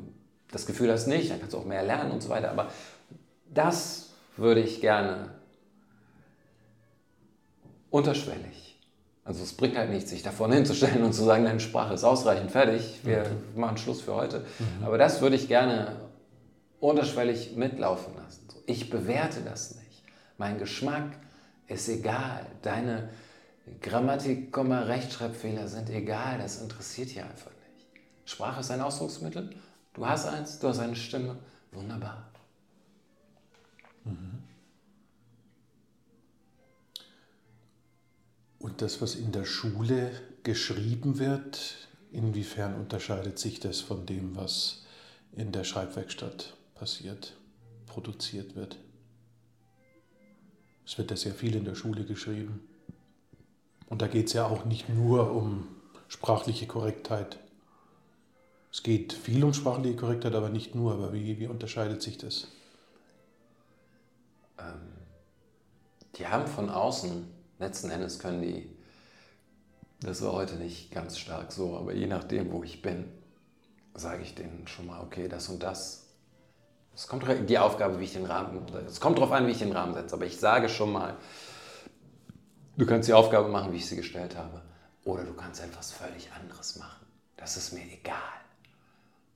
das 0.51 0.67
Gefühl 0.67 0.91
hast, 0.91 1.07
nicht, 1.07 1.31
dann 1.31 1.39
kannst 1.39 1.55
du 1.55 1.59
auch 1.59 1.65
mehr 1.65 1.83
lernen 1.85 2.11
und 2.11 2.23
so 2.23 2.29
weiter. 2.29 2.51
Aber 2.51 2.71
das 3.53 4.11
würde 4.37 4.61
ich 4.61 4.81
gerne 4.81 5.31
unterschwellig 7.91 8.65
also 9.25 9.43
es 9.43 9.55
bringt 9.55 9.77
halt 9.77 9.91
nichts, 9.91 10.11
sich 10.11 10.23
da 10.23 10.31
vorne 10.31 10.57
hinzustellen 10.57 11.03
und 11.03 11.15
zu 11.15 11.25
sagen, 11.25 11.45
deine 11.45 11.61
Sprache 11.61 11.95
ist 11.95 12.05
ausreichend, 12.05 12.51
fertig, 12.51 13.01
wir 13.05 13.25
mhm. 13.55 13.61
machen 13.61 13.79
Schluss 13.79 14.03
für 14.03 14.15
heute. 14.15 14.41
Mhm. 14.59 14.85
Aber 14.85 14.99
das 14.99 15.23
würde 15.23 15.37
ich 15.37 15.49
gerne 15.49 15.97
unterschwellig 16.79 17.57
mitlaufen 17.57 18.15
lassen. 18.17 18.47
Ich 18.67 18.91
bewerte 18.91 19.41
das 19.41 19.77
nicht. 19.77 19.84
Mein 20.37 20.59
Geschmack 20.59 21.17
ist 21.67 21.89
egal. 21.89 22.47
Deine 22.63 23.11
Grammatik, 23.81 24.57
Rechtschreibfehler 24.57 25.69
sind 25.69 25.91
egal. 25.91 26.39
Das 26.39 26.61
interessiert 26.61 27.11
hier 27.11 27.25
einfach 27.25 27.51
nicht. 27.51 27.87
Sprache 28.25 28.61
ist 28.61 28.71
ein 28.71 28.81
Ausdrucksmittel. 28.81 29.51
Du 29.93 30.07
hast 30.07 30.27
eins, 30.27 30.59
du 30.59 30.69
hast 30.69 30.81
eine 30.81 30.97
Stimme. 30.97 31.37
Wunderbar. 31.73 32.31
Mhm. 34.05 34.43
Und 38.59 38.81
das, 38.81 39.01
was 39.03 39.15
in 39.15 39.31
der 39.31 39.45
Schule 39.45 40.11
geschrieben 40.43 41.19
wird, 41.19 41.89
inwiefern 42.13 42.75
unterscheidet 42.75 43.39
sich 43.39 43.61
das 43.61 43.81
von 43.81 44.07
dem, 44.07 44.37
was 44.37 44.85
in 45.33 45.53
der 45.53 45.65
Schreibwerkstatt 45.65 46.55
passiert, 46.75 47.35
produziert 47.87 48.57
wird? 48.57 48.79
Es 50.87 50.99
wird 50.99 51.11
ja 51.11 51.17
sehr 51.17 51.35
viel 51.35 51.57
in 51.57 51.65
der 51.65 51.75
Schule 51.75 52.05
geschrieben. 52.05 52.67
Und 53.87 54.03
da 54.03 54.07
geht 54.07 54.27
es 54.27 54.33
ja 54.33 54.47
auch 54.47 54.65
nicht 54.65 54.89
nur 54.89 55.31
um 55.33 55.69
sprachliche 56.09 56.67
Korrektheit. 56.67 57.39
Es 58.73 58.83
geht 58.83 59.13
viel 59.13 59.45
um 59.45 59.55
sprachliche 59.55 59.97
Korrektheit, 59.97 60.35
aber 60.35 60.49
nicht 60.49 60.75
nur. 60.75 60.95
Aber 60.95 61.13
wie, 61.13 61.39
wie 61.39 61.47
unterscheidet 61.47 62.03
sich 62.03 62.19
das? 62.19 62.49
Ähm, 64.59 64.81
die 66.17 66.27
haben 66.27 66.47
von 66.47 66.71
außen 66.71 67.27
letzten 67.59 67.91
Endes 67.91 68.19
können 68.19 68.43
die, 68.43 68.69
das 70.01 70.23
war 70.23 70.33
heute 70.33 70.57
nicht 70.57 70.91
ganz 70.91 71.19
stark 71.19 71.53
so, 71.53 71.77
aber 71.77 71.95
je 71.95 72.07
nachdem, 72.07 72.53
wo 72.53 72.63
ich 72.63 72.83
bin, 72.83 73.05
sage 73.95 74.23
ich 74.23 74.35
denen 74.35 74.67
schon 74.67 74.87
mal, 74.87 75.01
okay, 75.01 75.29
das 75.29 75.49
und 75.49 75.63
das. 75.63 76.04
Es 76.95 77.09
kommt 77.09 77.25
die 77.49 77.59
Aufgabe, 77.59 77.99
wie 77.99 78.05
ich 78.05 78.13
den 78.13 78.27
Rahmen, 78.27 78.67
es 78.87 79.01
kommt 79.01 79.19
darauf 79.19 79.33
an, 79.33 79.47
wie 79.47 79.51
ich 79.51 79.59
den 79.59 79.73
Rahmen 79.73 79.95
setze, 79.95 80.15
aber 80.15 80.27
ich 80.27 80.39
sage 80.39 80.69
schon 80.69 80.93
mal, 80.93 81.17
du 82.77 82.87
kannst 82.87 83.09
die 83.09 83.13
Aufgabe 83.13 83.49
machen, 83.49 83.73
wie 83.73 83.79
ich 83.79 83.87
sie 83.87 83.97
gestellt 83.97 84.37
habe, 84.37 84.63
oder 85.05 85.25
du 85.25 85.35
kannst 85.35 85.63
etwas 85.63 85.93
völlig 85.93 86.31
anderes 86.33 86.77
machen. 86.77 87.05
Das 87.37 87.57
ist 87.57 87.73
mir 87.73 87.85
egal, 87.85 88.17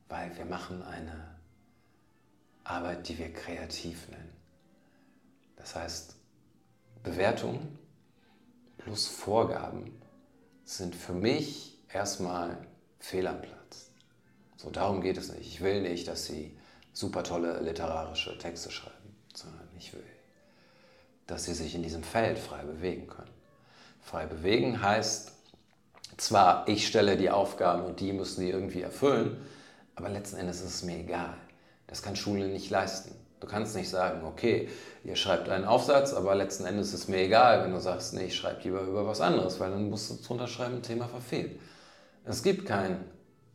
weil 0.09 0.37
wir 0.37 0.44
machen 0.44 0.83
eine 0.83 1.37
Arbeit, 2.62 3.09
die 3.09 3.18
wir 3.18 3.33
kreativ 3.33 4.09
nennen. 4.09 4.37
Das 5.57 5.75
heißt, 5.75 6.14
Bewertungen 7.03 7.79
plus 8.79 9.09
Vorgaben 9.09 10.01
sind 10.64 10.94
für 10.94 11.12
mich 11.12 11.79
erstmal 11.92 12.57
fehl 13.01 13.27
am 13.27 13.40
Platz. 13.40 13.90
So, 14.57 14.71
darum 14.71 15.01
geht 15.01 15.16
es 15.16 15.33
nicht. 15.33 15.47
Ich 15.47 15.61
will 15.61 15.83
nicht, 15.83 16.09
dass 16.09 16.27
sie 16.27 16.58
super 16.98 17.22
tolle 17.22 17.61
literarische 17.61 18.37
Texte 18.38 18.72
schreiben, 18.72 19.14
sondern 19.32 19.68
ich 19.76 19.92
will, 19.92 20.02
dass 21.28 21.44
sie 21.44 21.54
sich 21.54 21.76
in 21.76 21.84
diesem 21.84 22.02
Feld 22.02 22.40
frei 22.40 22.64
bewegen 22.64 23.06
können. 23.06 23.30
Frei 24.00 24.26
bewegen 24.26 24.82
heißt 24.82 25.30
zwar, 26.16 26.66
ich 26.66 26.88
stelle 26.88 27.16
die 27.16 27.30
Aufgaben 27.30 27.84
und 27.84 28.00
die 28.00 28.12
müssen 28.12 28.40
die 28.40 28.50
irgendwie 28.50 28.82
erfüllen, 28.82 29.37
aber 29.94 30.08
letzten 30.08 30.38
Endes 30.38 30.61
ist 30.61 30.74
es 30.74 30.82
mir 30.82 30.98
egal. 30.98 31.34
Das 31.87 32.02
kann 32.02 32.16
Schule 32.16 32.48
nicht 32.48 32.68
leisten. 32.68 33.14
Du 33.38 33.46
kannst 33.46 33.76
nicht 33.76 33.88
sagen, 33.88 34.24
okay, 34.24 34.68
ihr 35.04 35.14
schreibt 35.14 35.48
einen 35.48 35.66
Aufsatz, 35.66 36.12
aber 36.12 36.34
letzten 36.34 36.64
Endes 36.64 36.88
ist 36.88 37.02
es 37.02 37.08
mir 37.08 37.18
egal, 37.18 37.62
wenn 37.62 37.70
du 37.70 37.78
sagst, 37.78 38.12
nee, 38.14 38.24
ich 38.24 38.34
schreibe 38.34 38.62
lieber 38.64 38.80
über 38.80 39.06
was 39.06 39.20
anderes, 39.20 39.61
weil 39.61 39.70
dann 39.70 39.88
musst 39.88 40.11
du 40.11 40.16
drunter 40.16 40.48
schreiben, 40.48 40.82
Thema 40.82 41.06
verfehlt. 41.06 41.61
Es 42.24 42.42
gibt 42.42 42.66
kein 42.66 43.04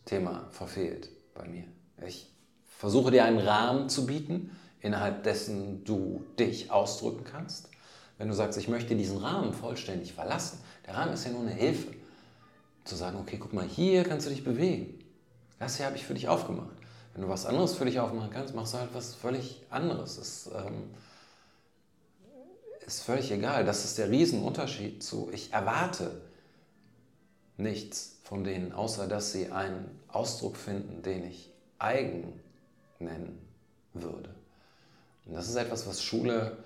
Thema 0.06 0.48
verfehlt 0.52 1.10
bei 1.34 1.46
mir. 1.46 1.66
Ich 2.06 2.33
versuche 2.84 3.12
dir 3.12 3.24
einen 3.24 3.40
Rahmen 3.40 3.88
zu 3.88 4.06
bieten, 4.06 4.52
innerhalb 4.82 5.24
dessen 5.24 5.86
du 5.86 6.26
dich 6.38 6.70
ausdrücken 6.70 7.24
kannst. 7.24 7.70
Wenn 8.18 8.28
du 8.28 8.34
sagst, 8.34 8.60
ich 8.60 8.68
möchte 8.68 8.94
diesen 8.98 9.20
Rahmen 9.20 9.54
vollständig 9.54 10.12
verlassen, 10.12 10.60
der 10.86 10.96
Rahmen 10.96 11.14
ist 11.14 11.24
ja 11.24 11.32
nur 11.32 11.44
eine 11.44 11.54
Hilfe. 11.54 11.94
Zu 12.84 12.98
sagen, 12.98 13.18
okay, 13.22 13.38
guck 13.40 13.54
mal, 13.54 13.66
hier 13.66 14.04
kannst 14.04 14.26
du 14.26 14.32
dich 14.32 14.44
bewegen. 14.44 15.00
Das 15.60 15.78
hier 15.78 15.86
habe 15.86 15.96
ich 15.96 16.04
für 16.04 16.14
dich 16.14 16.28
aufgemacht. 16.28 16.76
Wenn 17.14 17.22
du 17.22 17.30
was 17.30 17.46
anderes 17.46 17.74
für 17.74 17.86
dich 17.86 18.02
aufmachen 18.02 18.32
kannst, 18.32 18.54
machst 18.54 18.74
du 18.74 18.80
halt 18.80 18.90
was 18.94 19.16
völlig 19.16 19.62
anderes. 19.70 20.18
Das 20.18 20.50
ähm, 20.54 20.90
ist 22.86 23.04
völlig 23.04 23.32
egal. 23.32 23.64
Das 23.64 23.86
ist 23.86 23.98
der 23.98 24.10
Riesenunterschied 24.10 25.02
zu, 25.02 25.30
ich 25.32 25.54
erwarte 25.54 26.20
nichts 27.56 28.18
von 28.26 28.44
denen, 28.44 28.74
außer 28.74 29.08
dass 29.08 29.32
sie 29.32 29.54
einen 29.54 29.90
Ausdruck 30.10 30.58
finden, 30.58 31.02
den 31.02 31.24
ich 31.24 31.50
eigen 31.80 32.44
nennen 33.04 33.40
würde. 33.94 34.30
Und 35.26 35.34
das 35.34 35.48
ist 35.48 35.56
etwas, 35.56 35.88
was 35.88 36.04
Schule 36.04 36.58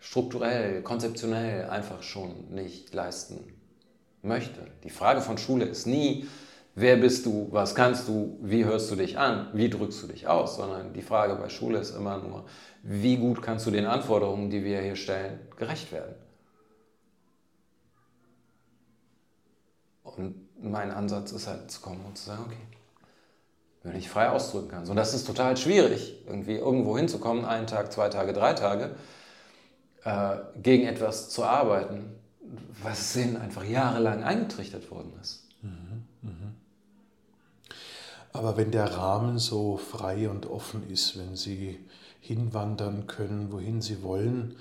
strukturell, 0.00 0.82
konzeptionell 0.82 1.68
einfach 1.68 2.02
schon 2.02 2.54
nicht 2.54 2.94
leisten 2.94 3.52
möchte. 4.22 4.66
Die 4.84 4.90
Frage 4.90 5.20
von 5.20 5.38
Schule 5.38 5.64
ist 5.64 5.86
nie, 5.86 6.26
wer 6.74 6.96
bist 6.96 7.26
du, 7.26 7.48
was 7.50 7.74
kannst 7.74 8.08
du, 8.08 8.38
wie 8.40 8.64
hörst 8.64 8.90
du 8.90 8.96
dich 8.96 9.18
an, 9.18 9.48
wie 9.52 9.70
drückst 9.70 10.02
du 10.02 10.06
dich 10.06 10.28
aus, 10.28 10.56
sondern 10.56 10.92
die 10.92 11.02
Frage 11.02 11.34
bei 11.34 11.48
Schule 11.48 11.78
ist 11.78 11.94
immer 11.94 12.18
nur, 12.18 12.46
wie 12.82 13.16
gut 13.16 13.42
kannst 13.42 13.66
du 13.66 13.70
den 13.70 13.86
Anforderungen, 13.86 14.50
die 14.50 14.64
wir 14.64 14.80
hier 14.80 14.96
stellen, 14.96 15.40
gerecht 15.56 15.92
werden. 15.92 16.14
Und 20.02 20.48
mein 20.60 20.90
Ansatz 20.90 21.32
ist 21.32 21.46
halt 21.46 21.70
zu 21.70 21.80
kommen 21.80 22.04
und 22.04 22.16
zu 22.16 22.24
sagen, 22.24 22.44
okay, 22.46 22.77
wenn 23.88 23.98
ich 23.98 24.08
frei 24.08 24.30
ausdrücken 24.30 24.68
kann. 24.68 24.86
So, 24.86 24.94
das 24.94 25.14
ist 25.14 25.26
total 25.26 25.56
schwierig, 25.56 26.14
irgendwie 26.26 26.56
irgendwo 26.56 26.96
hinzukommen, 26.96 27.44
einen 27.44 27.66
Tag, 27.66 27.92
zwei 27.92 28.08
Tage, 28.08 28.32
drei 28.32 28.52
Tage, 28.54 28.94
äh, 30.04 30.36
gegen 30.62 30.86
etwas 30.86 31.30
zu 31.30 31.44
arbeiten, 31.44 32.14
was 32.82 33.16
ihnen 33.16 33.36
einfach 33.36 33.64
jahrelang 33.64 34.22
eingetrichtert 34.22 34.90
worden 34.90 35.12
ist. 35.20 35.44
Mhm, 35.62 36.04
mh. 36.22 36.30
Aber 38.32 38.56
wenn 38.56 38.70
der 38.70 38.94
Rahmen 38.96 39.38
so 39.38 39.76
frei 39.76 40.28
und 40.28 40.46
offen 40.46 40.88
ist, 40.88 41.18
wenn 41.18 41.34
Sie 41.34 41.78
hinwandern 42.20 43.06
können, 43.06 43.52
wohin 43.52 43.80
Sie 43.80 44.02
wollen, 44.02 44.56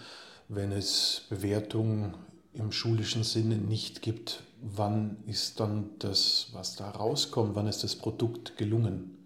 wenn 0.47 0.71
es 0.71 1.23
Bewertungen 1.29 2.15
im 2.53 2.71
schulischen 2.71 3.23
Sinne 3.23 3.57
nicht 3.57 4.01
gibt, 4.01 4.43
wann 4.61 5.17
ist 5.27 5.59
dann 5.59 5.89
das, 5.99 6.47
was 6.53 6.75
da 6.75 6.89
rauskommt, 6.89 7.55
wann 7.55 7.67
ist 7.67 7.83
das 7.83 7.95
Produkt 7.95 8.57
gelungen? 8.57 9.16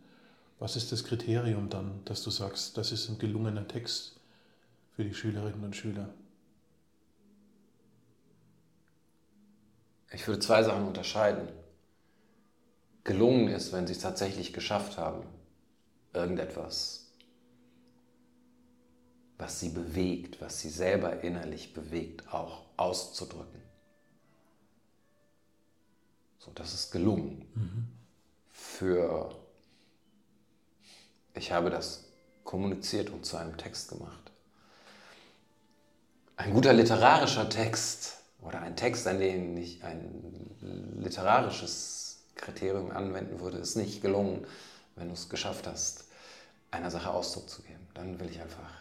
Was 0.62 0.76
ist 0.76 0.92
das 0.92 1.04
Kriterium 1.04 1.72
dann, 1.72 2.06
dass 2.06 2.22
du 2.22 2.30
sagst, 2.30 2.78
das 2.78 2.92
ist 2.92 3.10
ein 3.10 3.18
gelungener 3.18 3.68
Text 3.68 4.20
für 4.92 5.04
die 5.04 5.16
Schülerinnen 5.16 5.64
und 5.64 5.76
Schüler? 5.76 6.14
Ich 10.12 10.28
würde 10.28 10.40
zwei 10.40 10.62
Sachen 10.62 10.86
unterscheiden. 10.86 11.50
Gelungen 13.04 13.48
ist, 13.48 13.74
wenn 13.74 13.88
sie 13.88 13.94
es 13.94 14.02
tatsächlich 14.02 14.54
geschafft 14.54 15.00
haben, 15.00 15.24
irgendetwas, 16.14 17.12
was 19.40 19.60
sie 19.60 19.70
bewegt, 19.70 20.42
was 20.42 20.60
sie 20.60 20.70
selber 20.70 21.24
innerlich 21.24 21.74
bewegt, 21.74 22.32
auch 22.32 22.66
auszudrücken. 22.78 23.64
So, 26.38 26.52
das 26.54 26.76
ist 26.76 26.92
gelungen. 26.92 27.50
Mhm. 27.56 27.88
Für 28.52 29.41
ich 31.34 31.52
habe 31.52 31.70
das 31.70 32.06
kommuniziert 32.44 33.10
und 33.10 33.26
zu 33.26 33.38
einem 33.38 33.58
Text 33.58 33.90
gemacht. 33.90 34.32
Ein 36.36 36.54
guter 36.54 36.74
literarischer 36.74 37.50
Text 37.50 38.18
oder 38.42 38.62
ein 38.62 38.76
Text, 38.76 39.08
an 39.08 39.20
den 39.20 39.56
ich 39.58 39.84
ein 39.84 40.96
literarisches 41.00 42.24
Kriterium 42.36 42.92
anwenden 42.92 43.40
würde, 43.40 43.58
ist 43.58 43.76
nicht 43.76 44.02
gelungen, 44.02 44.46
wenn 44.96 45.08
du 45.08 45.14
es 45.14 45.30
geschafft 45.30 45.68
hast, 45.68 46.06
einer 46.72 46.90
Sache 46.90 47.12
Ausdruck 47.12 47.50
zu 47.50 47.62
geben. 47.62 47.88
Dann 47.94 48.20
will 48.20 48.30
ich 48.30 48.42
einfach 48.42 48.72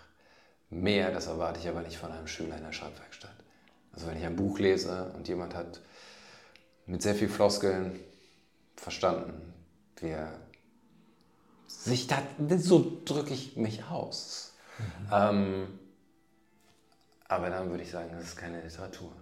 mehr, 0.71 1.11
das 1.11 1.27
erwarte 1.27 1.61
ich 1.61 1.69
aber 1.69 1.83
nicht 1.83 1.99
von 1.99 2.11
einem 2.13 2.27
Schüler 2.27 2.57
in 2.57 2.65
der 2.65 2.73
Schreibwerkstatt. 2.73 3.35
Also 3.93 4.07
wenn 4.07 4.17
ich 4.17 4.25
ein 4.25 4.37
Buch 4.37 4.59
lese 4.59 5.13
und 5.15 5.29
jemand 5.29 5.55
hat 5.55 5.81
mit 6.87 7.03
sehr 7.03 7.15
viel 7.15 7.29
Floskeln 7.29 8.01
verstanden, 8.77 9.53
wie 9.97 10.09
er 10.09 10.33
sich 11.71 12.07
da, 12.07 12.19
so 12.59 13.01
drücke 13.05 13.33
ich 13.33 13.57
mich 13.57 13.85
aus. 13.85 14.53
Mhm. 14.79 15.09
Ähm, 15.13 15.79
aber 17.29 17.49
dann 17.51 17.71
würde 17.71 17.85
ich 17.85 17.91
sagen, 17.91 18.11
das 18.13 18.25
ist 18.25 18.37
keine 18.37 18.61
Literatur. 18.61 19.13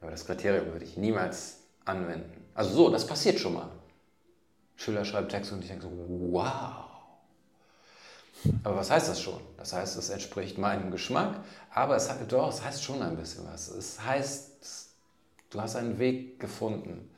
Aber 0.00 0.10
das 0.10 0.26
Kriterium 0.26 0.72
würde 0.72 0.84
ich 0.84 0.96
niemals 0.96 1.58
anwenden. 1.84 2.44
Also 2.54 2.74
so, 2.74 2.90
das 2.90 3.06
passiert 3.06 3.38
schon 3.38 3.54
mal. 3.54 3.68
Schüler 4.76 5.04
schreibt 5.04 5.30
Text 5.30 5.52
und 5.52 5.62
ich 5.62 5.68
denke 5.68 5.84
so, 5.84 5.90
wow. 6.32 6.86
Aber 8.64 8.76
was 8.76 8.90
heißt 8.90 9.08
das 9.08 9.20
schon? 9.20 9.40
Das 9.56 9.72
heißt, 9.72 9.96
es 9.96 10.10
entspricht 10.10 10.58
meinem 10.58 10.90
Geschmack, 10.90 11.44
aber 11.70 11.94
es, 11.94 12.10
hat, 12.10 12.32
doch, 12.32 12.48
es 12.48 12.64
heißt 12.64 12.82
schon 12.82 13.00
ein 13.00 13.16
bisschen 13.16 13.46
was. 13.46 13.68
Es 13.68 14.00
heißt, 14.00 14.50
du 15.50 15.60
hast 15.60 15.76
einen 15.76 16.00
Weg 16.00 16.40
gefunden, 16.40 17.08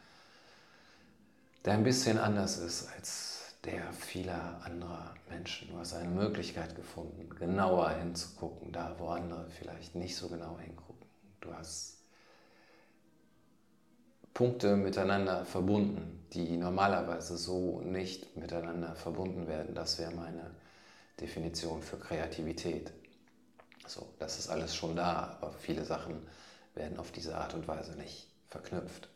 der 1.64 1.74
ein 1.74 1.85
bisschen 1.85 2.18
anders 2.18 2.59
ist 2.59 2.88
als 2.94 3.34
der 3.64 3.92
vieler 3.92 4.61
anderer 4.64 5.14
Menschen. 5.31 5.68
Du 5.68 5.79
hast 5.79 5.94
eine 5.94 6.11
Möglichkeit 6.11 6.77
gefunden, 6.77 7.29
genauer 7.31 7.90
hinzugucken, 7.90 8.72
da 8.72 8.94
wo 8.98 9.09
andere 9.09 9.48
vielleicht 9.50 9.94
nicht 9.94 10.16
so 10.16 10.29
genau 10.29 10.59
hingucken. 10.59 11.07
Du 11.40 11.53
hast 11.55 11.98
Punkte 14.35 14.77
miteinander 14.77 15.44
verbunden, 15.44 16.27
die 16.33 16.57
normalerweise 16.57 17.37
so 17.37 17.81
nicht 17.81 18.37
miteinander 18.37 18.94
verbunden 18.96 19.46
werden. 19.46 19.74
Das 19.74 19.98
wäre 19.98 20.12
meine 20.12 20.50
Definition 21.20 21.83
für 21.83 21.98
Kreativität. 21.98 22.92
So, 23.87 24.09
das 24.18 24.38
ist 24.38 24.48
alles 24.48 24.74
schon 24.74 24.96
da, 24.96 25.38
aber 25.40 25.53
viele 25.53 25.85
Sachen 25.85 26.27
werden 26.74 26.98
auf 26.98 27.12
diese 27.12 27.37
Art 27.37 27.55
und 27.55 27.68
Weise 27.68 27.96
nicht 27.96 28.27
verknüpft. 28.48 29.09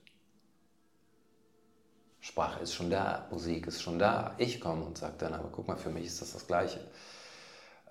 Sprache 2.21 2.61
ist 2.61 2.75
schon 2.75 2.91
da, 2.91 3.29
Musik 3.31 3.67
ist 3.67 3.83
schon 3.83 3.99
da. 3.99 4.35
Ich 4.39 4.61
komme 4.61 4.85
und 4.85 4.99
sage 4.99 5.15
dann, 5.19 5.35
aber 5.35 5.49
guck 5.51 5.69
mal, 5.69 5.77
für 5.77 5.91
mich 5.91 6.07
ist 6.07 6.21
das 6.21 6.33
das 6.33 6.47
Gleiche. 6.47 6.81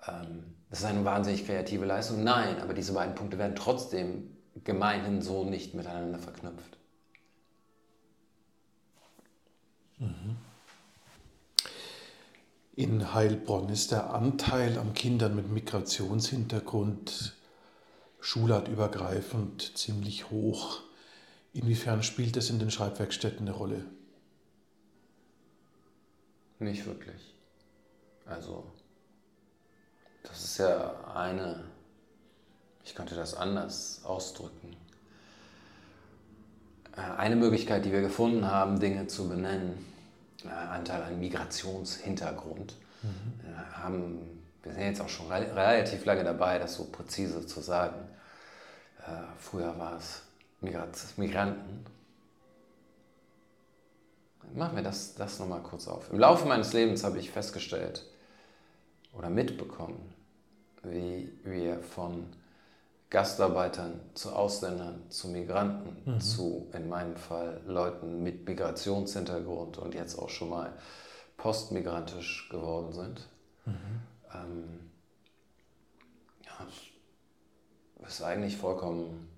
Ähm, 0.06 0.54
das 0.70 0.80
ist 0.80 0.84
eine 0.84 1.04
wahnsinnig 1.04 1.46
kreative 1.46 1.86
Leistung. 1.86 2.22
Nein, 2.22 2.60
aber 2.60 2.74
diese 2.74 2.92
beiden 2.92 3.14
Punkte 3.14 3.38
werden 3.38 3.56
trotzdem 3.56 4.36
gemeinhin 4.64 5.22
so 5.22 5.44
nicht 5.44 5.74
miteinander 5.74 6.18
verknüpft. 6.18 6.78
Mhm. 9.98 10.36
In 12.76 13.12
Heilbronn 13.12 13.70
ist 13.70 13.90
der 13.90 14.14
Anteil 14.14 14.78
an 14.78 14.94
Kindern 14.94 15.34
mit 15.34 15.50
Migrationshintergrund 15.50 17.34
schulartübergreifend 18.20 19.76
ziemlich 19.76 20.30
hoch. 20.30 20.80
Inwiefern 21.52 22.02
spielt 22.02 22.36
das 22.36 22.50
in 22.50 22.60
den 22.60 22.70
Schreibwerkstätten 22.70 23.48
eine 23.48 23.56
Rolle? 23.56 23.84
Nicht 26.58 26.86
wirklich. 26.86 27.34
Also, 28.26 28.66
das 30.22 30.44
ist 30.44 30.58
ja 30.58 30.94
eine, 31.14 31.64
ich 32.84 32.94
könnte 32.94 33.14
das 33.14 33.34
anders 33.34 34.02
ausdrücken. 34.04 34.76
Äh, 36.96 37.00
eine 37.16 37.36
Möglichkeit, 37.36 37.84
die 37.84 37.92
wir 37.92 38.00
gefunden 38.00 38.50
haben, 38.50 38.80
Dinge 38.80 39.06
zu 39.06 39.28
benennen, 39.28 39.86
äh, 40.44 40.48
Anteil 40.48 41.02
an 41.02 41.20
Migrationshintergrund, 41.20 42.74
mhm. 43.02 43.48
Äh, 43.48 43.74
haben, 43.76 44.42
wir 44.62 44.72
sind 44.72 44.82
jetzt 44.82 45.00
auch 45.00 45.08
schon 45.08 45.30
relativ 45.30 46.04
lange 46.04 46.24
dabei, 46.24 46.58
das 46.58 46.74
so 46.74 46.84
präzise 46.84 47.46
zu 47.46 47.60
sagen. 47.60 47.96
Früher 49.38 49.78
war 49.78 49.96
es 49.96 50.24
Migranten, 50.60 51.86
Machen 54.54 54.76
wir 54.76 54.82
das, 54.82 55.14
das 55.14 55.38
nochmal 55.38 55.62
kurz 55.62 55.88
auf. 55.88 56.10
Im 56.10 56.18
Laufe 56.18 56.46
meines 56.46 56.72
Lebens 56.72 57.04
habe 57.04 57.18
ich 57.18 57.30
festgestellt 57.30 58.06
oder 59.12 59.30
mitbekommen, 59.30 60.14
wie 60.82 61.32
wir 61.44 61.80
von 61.80 62.24
Gastarbeitern, 63.10 64.00
zu 64.14 64.32
Ausländern, 64.32 65.02
zu 65.10 65.28
Migranten, 65.28 65.96
mhm. 66.04 66.20
zu, 66.20 66.68
in 66.74 66.88
meinem 66.88 67.16
Fall, 67.16 67.62
Leuten 67.66 68.22
mit 68.22 68.46
Migrationshintergrund 68.46 69.78
und 69.78 69.94
jetzt 69.94 70.18
auch 70.18 70.28
schon 70.28 70.50
mal 70.50 70.72
postmigrantisch 71.38 72.48
geworden 72.50 72.92
sind. 72.92 73.26
Mhm. 73.64 73.74
Ähm, 74.34 74.90
ja, 76.44 78.06
ist 78.06 78.22
eigentlich 78.22 78.56
vollkommen 78.56 79.28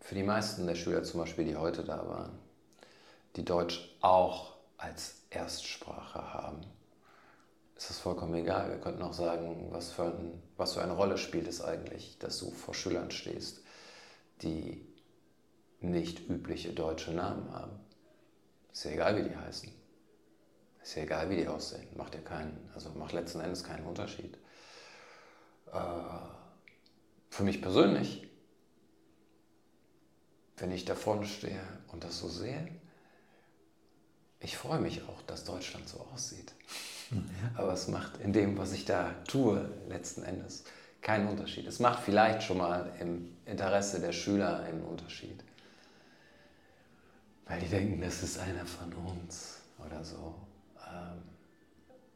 für 0.00 0.14
die 0.14 0.22
meisten 0.22 0.66
der 0.66 0.74
Schüler 0.74 1.02
zum 1.02 1.20
Beispiel, 1.20 1.44
die 1.44 1.56
heute 1.56 1.82
da 1.84 2.06
waren, 2.08 2.38
die 3.36 3.44
Deutsch 3.44 3.96
auch 4.00 4.56
als 4.76 5.22
Erstsprache 5.30 6.32
haben, 6.32 6.60
ist 7.76 7.90
das 7.90 7.98
vollkommen 7.98 8.34
egal. 8.34 8.70
Wir 8.70 8.78
könnten 8.78 9.02
auch 9.02 9.12
sagen, 9.12 9.68
was 9.70 9.90
für, 9.90 10.04
ein, 10.04 10.42
was 10.56 10.74
für 10.74 10.82
eine 10.82 10.92
Rolle 10.92 11.18
spielt 11.18 11.48
es 11.48 11.60
eigentlich, 11.60 12.18
dass 12.18 12.38
du 12.38 12.50
vor 12.50 12.74
Schülern 12.74 13.10
stehst, 13.10 13.62
die 14.42 14.86
nicht 15.80 16.28
übliche 16.28 16.72
deutsche 16.72 17.12
Namen 17.12 17.52
haben. 17.52 17.80
Ist 18.72 18.84
ja 18.84 18.92
egal, 18.92 19.16
wie 19.16 19.28
die 19.28 19.36
heißen. 19.36 19.72
Ist 20.82 20.94
ja 20.94 21.02
egal, 21.02 21.30
wie 21.30 21.36
die 21.36 21.48
aussehen. 21.48 21.88
Macht 21.96 22.14
ja 22.14 22.20
keinen, 22.20 22.70
also 22.74 22.90
macht 22.90 23.12
letzten 23.12 23.40
Endes 23.40 23.64
keinen 23.64 23.86
Unterschied. 23.86 24.36
Äh, 25.72 25.78
für 27.30 27.42
mich 27.42 27.62
persönlich, 27.62 28.28
wenn 30.56 30.70
ich 30.70 30.84
da 30.84 30.94
vorne 30.94 31.26
stehe 31.26 31.62
und 31.88 32.04
das 32.04 32.18
so 32.18 32.28
sehe, 32.28 32.68
ich 34.42 34.56
freue 34.56 34.80
mich 34.80 35.02
auch, 35.02 35.22
dass 35.26 35.44
Deutschland 35.44 35.88
so 35.88 36.06
aussieht. 36.12 36.52
Mhm. 37.10 37.28
Aber 37.54 37.72
es 37.72 37.88
macht 37.88 38.20
in 38.20 38.32
dem, 38.32 38.58
was 38.58 38.72
ich 38.72 38.84
da 38.84 39.14
tue, 39.26 39.70
letzten 39.88 40.22
Endes 40.22 40.64
keinen 41.00 41.28
Unterschied. 41.28 41.66
Es 41.66 41.80
macht 41.80 42.02
vielleicht 42.02 42.42
schon 42.42 42.58
mal 42.58 42.92
im 43.00 43.36
Interesse 43.44 44.00
der 44.00 44.12
Schüler 44.12 44.60
einen 44.60 44.82
Unterschied. 44.84 45.42
Weil 47.46 47.60
die 47.60 47.68
denken, 47.68 48.00
das 48.00 48.22
ist 48.22 48.38
einer 48.38 48.64
von 48.64 48.92
uns 48.92 49.58
oder 49.84 50.04
so. 50.04 50.34
Ähm, 50.86 51.22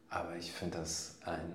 aber 0.09 0.35
ich 0.37 0.51
finde 0.51 0.77
das 0.79 1.15
ein, 1.25 1.53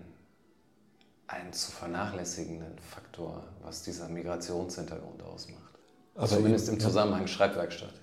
ein 1.27 1.53
zu 1.53 1.73
vernachlässigenden 1.73 2.79
Faktor, 2.79 3.45
was 3.63 3.83
dieser 3.83 4.09
Migrationshintergrund 4.09 5.23
ausmacht. 5.23 5.75
Also 6.15 6.37
Zumindest 6.37 6.69
im 6.69 6.79
Zusammenhang 6.79 7.27
Schreibwerkstatt. 7.27 7.95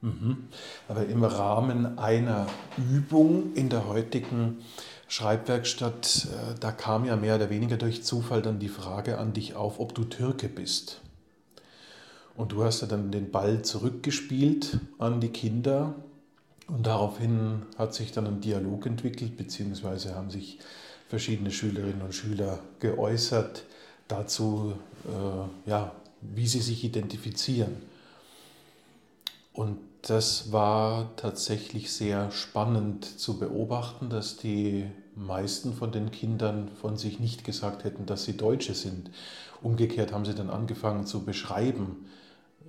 Mhm. 0.00 0.48
Aber 0.88 1.06
im 1.06 1.24
Rahmen 1.24 1.98
einer 1.98 2.46
Übung 2.76 3.54
in 3.54 3.68
der 3.68 3.88
heutigen 3.88 4.58
Schreibwerkstatt, 5.08 6.28
äh, 6.30 6.54
da 6.60 6.70
kam 6.70 7.04
ja 7.04 7.16
mehr 7.16 7.36
oder 7.36 7.50
weniger 7.50 7.76
durch 7.76 8.04
Zufall 8.04 8.42
dann 8.42 8.58
die 8.58 8.68
Frage 8.68 9.18
an 9.18 9.32
dich 9.32 9.54
auf, 9.54 9.80
ob 9.80 9.94
du 9.94 10.04
Türke 10.04 10.48
bist. 10.48 11.00
Und 12.36 12.52
du 12.52 12.62
hast 12.62 12.82
ja 12.82 12.86
dann 12.86 13.10
den 13.10 13.32
Ball 13.32 13.62
zurückgespielt 13.62 14.78
an 14.98 15.20
die 15.20 15.30
Kinder 15.30 15.96
und 16.68 16.86
daraufhin 16.86 17.62
hat 17.78 17.94
sich 17.94 18.12
dann 18.12 18.26
ein 18.26 18.40
Dialog 18.40 18.86
entwickelt, 18.86 19.36
beziehungsweise 19.36 20.14
haben 20.14 20.30
sich 20.30 20.58
verschiedene 21.08 21.50
Schülerinnen 21.50 22.02
und 22.02 22.14
Schüler 22.14 22.60
geäußert 22.78 23.64
dazu, 24.06 24.74
äh, 25.06 25.68
ja, 25.70 25.92
wie 26.20 26.46
sie 26.46 26.60
sich 26.60 26.84
identifizieren. 26.84 27.76
Und 29.52 29.78
das 30.02 30.52
war 30.52 31.16
tatsächlich 31.16 31.92
sehr 31.92 32.30
spannend 32.30 33.04
zu 33.04 33.38
beobachten, 33.38 34.10
dass 34.10 34.36
die 34.36 34.86
meisten 35.14 35.74
von 35.74 35.90
den 35.90 36.10
Kindern 36.10 36.68
von 36.80 36.96
sich 36.96 37.18
nicht 37.18 37.44
gesagt 37.44 37.84
hätten, 37.84 38.06
dass 38.06 38.24
sie 38.24 38.36
Deutsche 38.36 38.74
sind. 38.74 39.10
Umgekehrt 39.62 40.12
haben 40.12 40.24
sie 40.24 40.34
dann 40.34 40.50
angefangen 40.50 41.06
zu 41.06 41.24
beschreiben, 41.24 42.06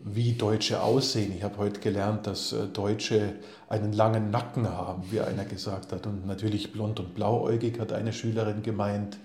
wie 0.04 0.34
Deutsche 0.34 0.82
aussehen. 0.82 1.34
Ich 1.36 1.44
habe 1.44 1.58
heute 1.58 1.80
gelernt, 1.82 2.26
dass 2.26 2.54
äh, 2.54 2.68
Deutsche 2.68 3.36
einen 3.68 3.94
langen 3.94 4.32
Nacken 4.32 4.68
haben, 4.68 5.04
wie 5.12 5.20
einer 5.20 5.46
gesagt 5.46 5.92
hat. 5.92 6.08
Und 6.08 6.26
natürlich 6.26 6.72
blond 6.72 7.00
und 7.00 7.15
blauäugig 7.15 7.80
hat 7.80 7.92
eine 7.92 8.13
Schülerin 8.13 8.63
gemeint. 8.63 9.18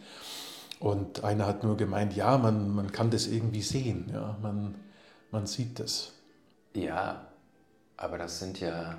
Und 0.80 1.24
einer 1.24 1.46
hat 1.46 1.62
nur 1.62 1.76
gemeint, 1.76 2.14
ja, 2.16 2.36
man, 2.36 2.74
man 2.74 2.92
kann 2.92 3.10
das 3.10 3.26
irgendwie 3.26 3.62
sehen, 3.62 4.10
ja, 4.12 4.36
man, 4.42 4.74
man 5.30 5.46
sieht 5.46 5.78
das. 5.78 6.12
Ja, 6.74 7.28
aber 7.96 8.18
das 8.18 8.38
sind 8.38 8.60
ja 8.60 8.98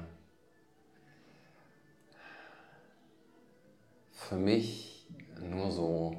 für 4.11 4.35
mich 4.35 5.07
nur 5.39 5.71
so 5.71 6.15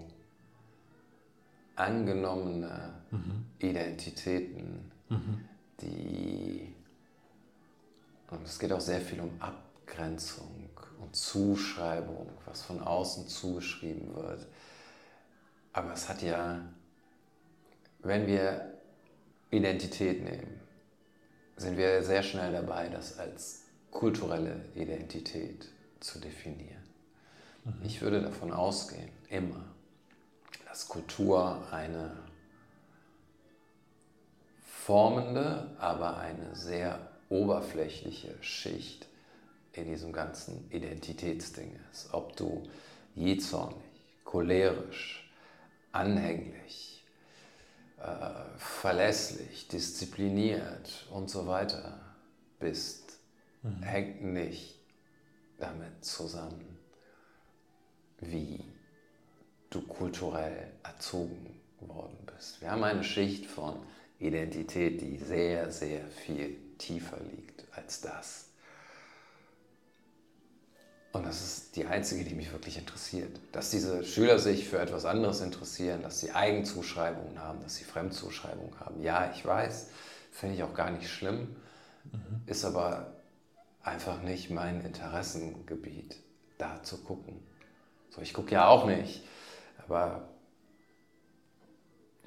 angenommene 1.74 2.94
mhm. 3.10 3.46
Identitäten, 3.58 4.90
mhm. 5.08 5.48
die, 5.80 6.74
und 8.30 8.46
es 8.46 8.58
geht 8.58 8.72
auch 8.72 8.80
sehr 8.80 9.00
viel 9.00 9.20
um 9.20 9.30
Abgrenzung 9.40 10.70
und 11.00 11.14
Zuschreibung, 11.14 12.28
was 12.46 12.62
von 12.62 12.80
außen 12.80 13.28
zugeschrieben 13.28 14.14
wird. 14.14 14.46
Aber 15.72 15.92
es 15.92 16.08
hat 16.08 16.22
ja, 16.22 16.60
wenn 18.00 18.26
wir 18.26 18.72
Identität 19.50 20.24
nehmen, 20.24 20.60
sind 21.56 21.76
wir 21.76 22.02
sehr 22.02 22.22
schnell 22.22 22.52
dabei, 22.52 22.88
das 22.88 23.18
als 23.18 23.62
kulturelle 23.90 24.64
Identität 24.74 25.68
zu 26.00 26.18
definieren. 26.18 26.84
Mhm. 27.64 27.74
Ich 27.84 28.02
würde 28.02 28.20
davon 28.20 28.52
ausgehen, 28.52 29.10
immer, 29.28 29.64
dass 30.68 30.88
Kultur 30.88 31.66
eine 31.70 32.16
formende, 34.64 35.74
aber 35.78 36.18
eine 36.18 36.54
sehr 36.54 37.10
oberflächliche 37.28 38.34
Schicht 38.40 39.06
in 39.72 39.86
diesem 39.86 40.12
ganzen 40.12 40.70
Identitätsding 40.70 41.76
ist. 41.90 42.12
Ob 42.12 42.36
du 42.36 42.62
jähzornig, 43.14 43.82
cholerisch, 44.24 45.28
anhänglich, 45.92 46.95
äh, 47.98 48.58
verlässlich, 48.58 49.68
diszipliniert 49.68 51.06
und 51.10 51.30
so 51.30 51.46
weiter 51.46 52.00
bist, 52.58 53.18
mhm. 53.62 53.82
hängt 53.82 54.22
nicht 54.22 54.78
damit 55.58 56.04
zusammen, 56.04 56.78
wie 58.20 58.64
du 59.70 59.80
kulturell 59.82 60.72
erzogen 60.82 61.60
worden 61.80 62.18
bist. 62.26 62.60
Wir 62.60 62.70
haben 62.70 62.84
eine 62.84 63.04
Schicht 63.04 63.46
von 63.46 63.76
Identität, 64.18 65.00
die 65.00 65.18
sehr, 65.18 65.70
sehr 65.70 66.06
viel 66.08 66.56
tiefer 66.78 67.18
liegt 67.20 67.64
als 67.76 68.00
das. 68.00 68.45
Und 71.16 71.26
das 71.26 71.42
ist 71.42 71.76
die 71.76 71.86
einzige, 71.86 72.24
die 72.24 72.34
mich 72.34 72.52
wirklich 72.52 72.78
interessiert. 72.78 73.40
Dass 73.52 73.70
diese 73.70 74.04
Schüler 74.04 74.38
sich 74.38 74.68
für 74.68 74.78
etwas 74.78 75.04
anderes 75.04 75.40
interessieren, 75.40 76.02
dass 76.02 76.20
sie 76.20 76.32
Eigenzuschreibungen 76.32 77.38
haben, 77.38 77.62
dass 77.62 77.76
sie 77.76 77.84
Fremdzuschreibungen 77.84 78.78
haben. 78.80 79.02
Ja, 79.02 79.30
ich 79.34 79.44
weiß, 79.44 79.88
finde 80.30 80.56
ich 80.56 80.62
auch 80.62 80.74
gar 80.74 80.90
nicht 80.90 81.08
schlimm, 81.08 81.56
mhm. 82.12 82.42
ist 82.46 82.64
aber 82.64 83.14
einfach 83.82 84.20
nicht 84.22 84.50
mein 84.50 84.84
Interessengebiet, 84.84 86.16
da 86.58 86.82
zu 86.82 86.98
gucken. 86.98 87.40
So, 88.10 88.20
ich 88.20 88.34
gucke 88.34 88.52
ja 88.52 88.68
auch 88.68 88.86
nicht, 88.86 89.22
aber 89.86 90.28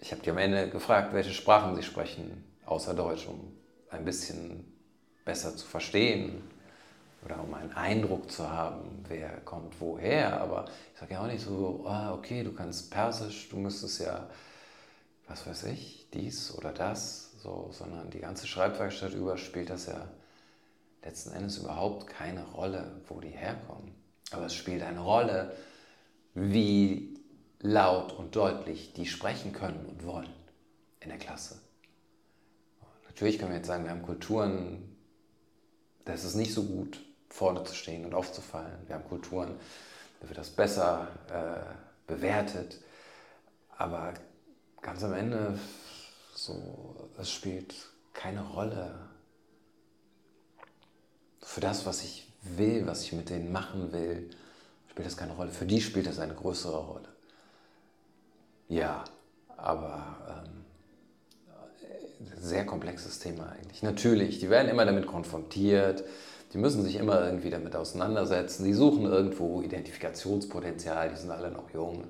ich 0.02 0.12
habe 0.12 0.22
die 0.22 0.32
am 0.32 0.38
Ende 0.38 0.70
gefragt, 0.70 1.14
welche 1.14 1.34
Sprachen 1.34 1.76
sie 1.76 1.84
sprechen, 1.84 2.44
außer 2.66 2.94
Deutsch, 2.94 3.28
um 3.28 3.56
ein 3.90 4.06
bisschen 4.06 4.66
besser 5.26 5.56
zu 5.56 5.68
verstehen, 5.68 6.42
oder 7.26 7.44
um 7.44 7.54
einen 7.54 7.74
Eindruck 7.74 8.32
zu 8.32 8.50
haben, 8.50 9.04
wer 9.08 9.30
kommt 9.42 9.80
woher. 9.80 10.40
Aber 10.40 10.66
ich 10.94 11.00
sage 11.00 11.14
ja 11.14 11.22
auch 11.22 11.28
nicht 11.28 11.44
so, 11.44 11.86
oh, 11.86 12.14
okay, 12.14 12.44
du 12.44 12.54
kannst 12.54 12.92
Persisch, 12.92 13.50
du 13.50 13.58
müsstest 13.58 14.02
ja, 14.02 14.30
was 15.28 15.46
weiß 15.46 15.66
ich, 15.66 16.08
dies 16.14 16.56
oder 16.58 16.72
das, 16.72 17.32
so, 17.42 17.70
sondern 17.72 18.10
die 18.10 18.20
ganze 18.20 18.48
Schreibwerkstatt 18.48 19.14
über 19.14 19.38
spielt 19.38 19.70
das 19.70 19.88
ja 19.88 20.08
letzten 21.04 21.32
Endes 21.32 21.58
überhaupt 21.58 22.08
keine 22.08 22.46
Rolle, 22.52 23.02
wo 23.08 23.20
die 23.20 23.30
herkommen. 23.30 23.94
Aber 24.32 24.46
es 24.46 24.54
spielt 24.54 24.84
eine 24.84 25.00
Rolle, 25.00 25.56
wie 26.34 27.18
laut 27.60 28.14
und 28.14 28.36
deutlich 28.36 28.94
die 28.94 29.06
sprechen 29.06 29.54
können 29.54 29.86
und 29.86 30.06
wollen 30.06 30.30
in 31.02 31.10
der 31.10 31.18
Klasse. 31.18 31.60
Natürlich 33.06 33.38
können 33.38 33.52
wir 33.52 33.58
jetzt 33.58 33.68
sagen, 33.68 33.84
wir 33.84 33.92
haben 33.92 34.04
Kulturen, 34.04 34.96
das 36.06 36.24
ist 36.24 36.36
nicht 36.36 36.54
so 36.54 36.64
gut 36.64 37.02
vorne 37.30 37.64
zu 37.64 37.74
stehen 37.76 38.06
und 38.06 38.14
aufzufallen. 38.14 38.88
Wir 38.88 38.96
haben 38.96 39.08
Kulturen, 39.08 39.56
da 40.20 40.28
wird 40.28 40.38
das 40.38 40.50
besser 40.50 41.08
äh, 41.30 42.12
bewertet. 42.12 42.80
Aber 43.78 44.14
ganz 44.82 45.04
am 45.04 45.14
Ende, 45.14 45.58
so, 46.34 47.10
es 47.18 47.32
spielt 47.32 47.76
keine 48.14 48.42
Rolle 48.42 49.10
für 51.42 51.62
das, 51.62 51.86
was 51.86 52.04
ich 52.04 52.32
will, 52.42 52.86
was 52.86 53.04
ich 53.04 53.14
mit 53.14 53.30
denen 53.30 53.52
machen 53.52 53.92
will, 53.92 54.30
spielt 54.90 55.08
das 55.08 55.18
keine 55.18 55.34
Rolle. 55.34 55.52
Für 55.52 55.66
die 55.66 55.82
spielt 55.82 56.08
das 56.08 56.20
eine 56.20 56.36
größere 56.36 56.78
Rolle. 56.78 57.10
Ja, 58.68 59.04
aber 59.58 60.44
ähm, 60.46 60.59
sehr 62.40 62.66
komplexes 62.66 63.20
Thema 63.20 63.52
eigentlich. 63.52 63.84
Natürlich, 63.84 64.40
die 64.40 64.50
werden 64.50 64.70
immer 64.70 64.86
damit 64.86 65.08
konfrontiert, 65.08 66.04
die 66.54 66.58
müssen 66.58 66.84
sich 66.84 66.96
immer 66.96 67.26
irgendwie 67.26 67.50
damit 67.50 67.76
auseinandersetzen, 67.76 68.66
die 68.66 68.74
suchen 68.74 69.06
irgendwo 69.06 69.62
Identifikationspotenzial, 69.62 71.10
die 71.10 71.16
sind 71.16 71.32
alle 71.32 71.52
noch 71.52 71.70
jung. 71.72 72.06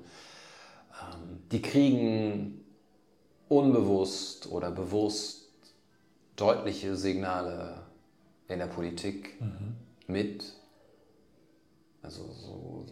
Ähm, 1.00 1.42
die 1.52 1.62
kriegen 1.62 2.64
unbewusst 3.48 4.50
oder 4.50 4.70
bewusst 4.70 5.48
deutliche 6.36 6.96
Signale 6.96 7.82
in 8.48 8.58
der 8.58 8.66
Politik 8.66 9.40
mhm. 9.40 9.76
mit. 10.06 10.54
Also 12.02 12.24
so 12.32 12.86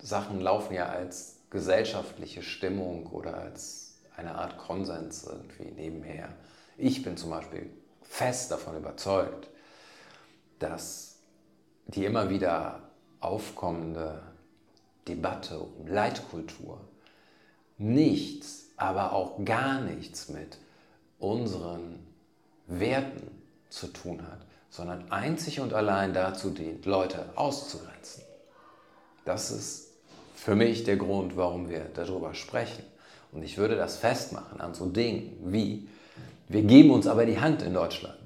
Sachen 0.00 0.40
laufen 0.40 0.74
ja 0.74 0.86
als 0.86 1.40
gesellschaftliche 1.50 2.42
Stimmung 2.42 3.06
oder 3.06 3.36
als 3.36 3.87
eine 4.18 4.34
Art 4.34 4.58
Konsens 4.58 5.24
irgendwie 5.24 5.70
nebenher. 5.70 6.28
Ich 6.76 7.02
bin 7.02 7.16
zum 7.16 7.30
Beispiel 7.30 7.70
fest 8.02 8.50
davon 8.50 8.76
überzeugt, 8.76 9.48
dass 10.58 11.20
die 11.86 12.04
immer 12.04 12.28
wieder 12.28 12.82
aufkommende 13.20 14.22
Debatte 15.06 15.58
um 15.60 15.86
Leitkultur 15.86 16.80
nichts, 17.78 18.70
aber 18.76 19.12
auch 19.12 19.44
gar 19.44 19.80
nichts 19.80 20.28
mit 20.28 20.58
unseren 21.18 22.06
Werten 22.66 23.42
zu 23.70 23.86
tun 23.86 24.26
hat, 24.26 24.40
sondern 24.68 25.10
einzig 25.12 25.60
und 25.60 25.72
allein 25.72 26.12
dazu 26.12 26.50
dient, 26.50 26.86
Leute 26.86 27.30
auszugrenzen. 27.36 28.24
Das 29.24 29.50
ist 29.50 29.92
für 30.34 30.56
mich 30.56 30.84
der 30.84 30.96
Grund, 30.96 31.36
warum 31.36 31.68
wir 31.68 31.84
darüber 31.94 32.34
sprechen. 32.34 32.84
Und 33.32 33.42
ich 33.42 33.58
würde 33.58 33.76
das 33.76 33.96
festmachen 33.96 34.60
an 34.60 34.74
so 34.74 34.86
Dingen 34.86 35.36
wie, 35.44 35.88
wir 36.48 36.62
geben 36.62 36.90
uns 36.90 37.06
aber 37.06 37.26
die 37.26 37.40
Hand 37.40 37.62
in 37.62 37.74
Deutschland. 37.74 38.16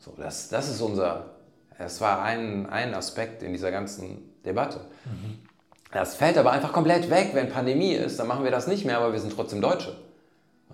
So, 0.00 0.14
das, 0.16 0.48
das 0.48 0.68
ist 0.68 0.80
unser, 0.80 1.30
es 1.78 2.00
war 2.00 2.22
ein, 2.22 2.66
ein 2.66 2.94
Aspekt 2.94 3.42
in 3.42 3.52
dieser 3.52 3.70
ganzen 3.70 4.34
Debatte. 4.44 4.80
Mhm. 5.04 5.38
Das 5.92 6.16
fällt 6.16 6.36
aber 6.36 6.50
einfach 6.50 6.72
komplett 6.72 7.08
weg, 7.08 7.30
wenn 7.34 7.48
Pandemie 7.48 7.92
ist, 7.92 8.18
dann 8.18 8.26
machen 8.26 8.44
wir 8.44 8.50
das 8.50 8.66
nicht 8.66 8.84
mehr, 8.84 8.98
aber 8.98 9.12
wir 9.12 9.20
sind 9.20 9.32
trotzdem 9.32 9.60
Deutsche. 9.60 9.96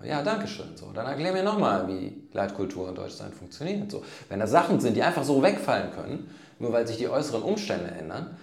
Ja, 0.03 0.23
danke 0.23 0.47
schön. 0.47 0.75
So, 0.75 0.91
dann 0.91 1.05
erklär 1.05 1.31
mir 1.31 1.43
nochmal, 1.43 1.87
wie 1.87 2.23
Leitkultur 2.33 2.89
in 2.89 2.95
Deutschland 2.95 3.35
funktioniert. 3.35 3.91
So, 3.91 4.03
wenn 4.29 4.39
das 4.39 4.49
Sachen 4.49 4.79
sind, 4.79 4.95
die 4.95 5.03
einfach 5.03 5.23
so 5.23 5.43
wegfallen 5.43 5.91
können, 5.91 6.29
nur 6.57 6.73
weil 6.73 6.87
sich 6.87 6.97
die 6.97 7.07
äußeren 7.07 7.43
Umstände 7.43 7.91
ändern, 7.91 8.35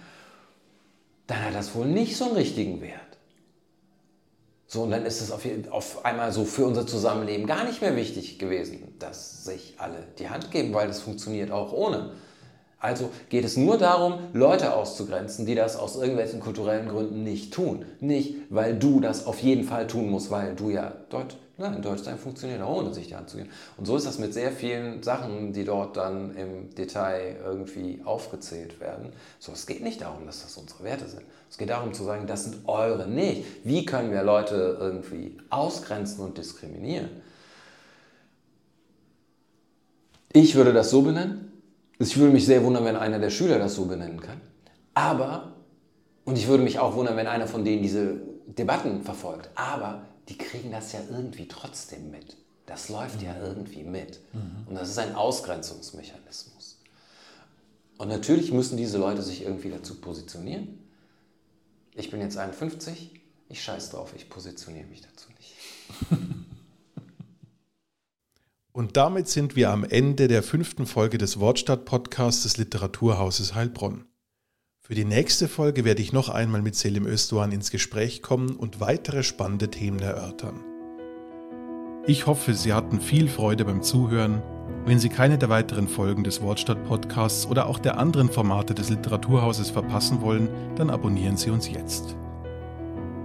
dann 1.27 1.45
hat 1.45 1.55
das 1.55 1.75
wohl 1.75 1.85
nicht 1.85 2.17
so 2.17 2.25
einen 2.25 2.35
richtigen 2.35 2.81
Wert. 2.81 3.08
So, 4.71 4.83
und 4.83 4.91
dann 4.91 5.03
ist 5.03 5.19
es 5.19 5.31
auf, 5.31 5.41
auf 5.71 6.05
einmal 6.05 6.31
so 6.31 6.45
für 6.45 6.63
unser 6.65 6.85
Zusammenleben 6.85 7.47
gar 7.47 7.63
nicht 7.63 7.81
mehr 7.81 7.95
wichtig 7.95 8.37
gewesen, 8.37 8.93
dass 8.99 9.43
sich 9.43 9.73
alle 9.79 10.05
die 10.19 10.29
Hand 10.29 10.51
geben, 10.51 10.75
weil 10.75 10.87
das 10.87 11.01
funktioniert 11.01 11.49
auch 11.49 11.73
ohne. 11.73 12.11
Also 12.79 13.11
geht 13.27 13.43
es 13.43 13.57
nur 13.57 13.77
darum, 13.77 14.19
Leute 14.31 14.73
auszugrenzen, 14.73 15.45
die 15.45 15.55
das 15.55 15.75
aus 15.75 15.97
irgendwelchen 15.97 16.39
kulturellen 16.39 16.87
Gründen 16.87 17.23
nicht 17.23 17.53
tun. 17.53 17.83
Nicht, 17.99 18.35
weil 18.49 18.79
du 18.79 19.01
das 19.01 19.25
auf 19.25 19.39
jeden 19.39 19.65
Fall 19.65 19.85
tun 19.85 20.09
musst, 20.09 20.31
weil 20.31 20.55
du 20.55 20.69
ja 20.69 20.93
dort, 21.09 21.35
nein, 21.57 21.81
Deutschsein 21.81 22.17
funktioniert 22.17 22.63
ohne 22.63 22.93
sich 22.93 23.13
zu 23.25 23.35
geben. 23.35 23.49
Und 23.75 23.85
so 23.85 23.97
ist 23.97 24.07
das 24.07 24.17
mit 24.17 24.33
sehr 24.33 24.53
vielen 24.53 25.03
Sachen, 25.03 25.51
die 25.51 25.65
dort 25.65 25.97
dann 25.97 26.33
im 26.37 26.73
Detail 26.73 27.35
irgendwie 27.43 28.01
aufgezählt 28.05 28.79
werden. 28.79 29.11
So, 29.39 29.51
es 29.51 29.67
geht 29.67 29.83
nicht 29.83 29.99
darum, 29.99 30.25
dass 30.25 30.43
das 30.43 30.55
unsere 30.55 30.85
Werte 30.85 31.09
sind. 31.09 31.23
Es 31.49 31.57
geht 31.57 31.69
darum 31.69 31.93
zu 31.93 32.05
sagen, 32.05 32.27
das 32.27 32.45
sind 32.45 32.65
eure 32.65 33.09
nicht. 33.09 33.43
Wie 33.65 33.85
können 33.85 34.11
wir 34.11 34.23
Leute 34.23 34.77
irgendwie 34.79 35.37
ausgrenzen 35.49 36.23
und 36.23 36.37
diskriminieren? 36.37 37.09
Ich 40.31 40.55
würde 40.55 40.71
das 40.71 40.91
so 40.91 41.01
benennen 41.01 41.49
ich 41.99 42.17
würde 42.17 42.31
mich 42.31 42.45
sehr 42.45 42.63
wundern, 42.63 42.85
wenn 42.85 42.95
einer 42.95 43.19
der 43.19 43.29
Schüler 43.29 43.59
das 43.59 43.75
so 43.75 43.85
benennen 43.85 44.21
kann. 44.21 44.39
Aber, 44.93 45.55
und 46.25 46.37
ich 46.37 46.47
würde 46.47 46.63
mich 46.63 46.79
auch 46.79 46.95
wundern, 46.95 47.17
wenn 47.17 47.27
einer 47.27 47.47
von 47.47 47.65
denen 47.65 47.83
diese 47.83 48.21
Debatten 48.47 49.03
verfolgt. 49.03 49.49
Aber 49.55 50.05
die 50.29 50.37
kriegen 50.37 50.71
das 50.71 50.93
ja 50.93 51.01
irgendwie 51.09 51.47
trotzdem 51.47 52.09
mit. 52.09 52.37
Das 52.65 52.89
läuft 52.89 53.19
mhm. 53.19 53.25
ja 53.25 53.37
irgendwie 53.41 53.83
mit. 53.83 54.19
Mhm. 54.33 54.67
Und 54.67 54.75
das 54.75 54.89
ist 54.89 54.97
ein 54.97 55.15
Ausgrenzungsmechanismus. 55.15 56.79
Und 57.97 58.07
natürlich 58.07 58.53
müssen 58.53 58.77
diese 58.77 58.97
Leute 58.97 59.21
sich 59.21 59.43
irgendwie 59.43 59.69
dazu 59.69 59.95
positionieren. 59.95 60.79
Ich 61.95 62.09
bin 62.11 62.21
jetzt 62.21 62.37
51, 62.37 63.11
ich 63.49 63.61
scheiß 63.61 63.89
drauf, 63.89 64.13
ich 64.15 64.29
positioniere 64.29 64.85
mich 64.87 65.01
dazu 65.01 65.27
nicht. 65.37 65.55
Und 68.79 68.95
damit 68.95 69.27
sind 69.27 69.57
wir 69.57 69.71
am 69.71 69.83
Ende 69.83 70.29
der 70.29 70.41
fünften 70.41 70.85
Folge 70.85 71.17
des 71.17 71.37
Wortstadt-Podcasts 71.37 72.43
des 72.43 72.55
Literaturhauses 72.55 73.53
Heilbronn. 73.53 74.05
Für 74.79 74.95
die 74.95 75.03
nächste 75.03 75.49
Folge 75.49 75.83
werde 75.83 76.01
ich 76.01 76.13
noch 76.13 76.29
einmal 76.29 76.61
mit 76.61 76.75
Selim 76.75 77.05
Özdoğan 77.05 77.51
ins 77.51 77.71
Gespräch 77.71 78.21
kommen 78.21 78.55
und 78.55 78.79
weitere 78.79 79.23
spannende 79.23 79.69
Themen 79.69 79.99
erörtern. 79.99 80.63
Ich 82.07 82.25
hoffe, 82.25 82.53
Sie 82.53 82.71
hatten 82.71 83.01
viel 83.01 83.27
Freude 83.27 83.65
beim 83.65 83.83
Zuhören. 83.83 84.41
Wenn 84.85 84.97
Sie 84.97 85.09
keine 85.09 85.37
der 85.37 85.49
weiteren 85.49 85.89
Folgen 85.89 86.23
des 86.23 86.41
Wortstadt-Podcasts 86.41 87.47
oder 87.47 87.65
auch 87.65 87.79
der 87.79 87.99
anderen 87.99 88.29
Formate 88.29 88.73
des 88.73 88.89
Literaturhauses 88.89 89.71
verpassen 89.71 90.21
wollen, 90.21 90.47
dann 90.77 90.89
abonnieren 90.89 91.35
Sie 91.35 91.49
uns 91.49 91.69
jetzt. 91.69 92.15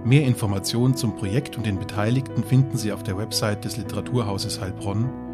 Mehr 0.03 0.25
Informationen 0.25 0.97
zum 0.97 1.15
Projekt 1.15 1.55
und 1.55 1.65
den 1.65 1.79
Beteiligten 1.79 2.43
finden 2.43 2.77
Sie 2.77 2.91
auf 2.91 3.03
der 3.03 3.17
Website 3.17 3.63
des 3.63 3.77
Literaturhauses 3.77 4.59
Heilbronn 4.59 5.24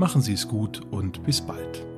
Machen 0.00 0.22
Sie 0.22 0.32
es 0.32 0.48
gut 0.48 0.80
und 0.90 1.22
bis 1.24 1.42
bald. 1.42 1.89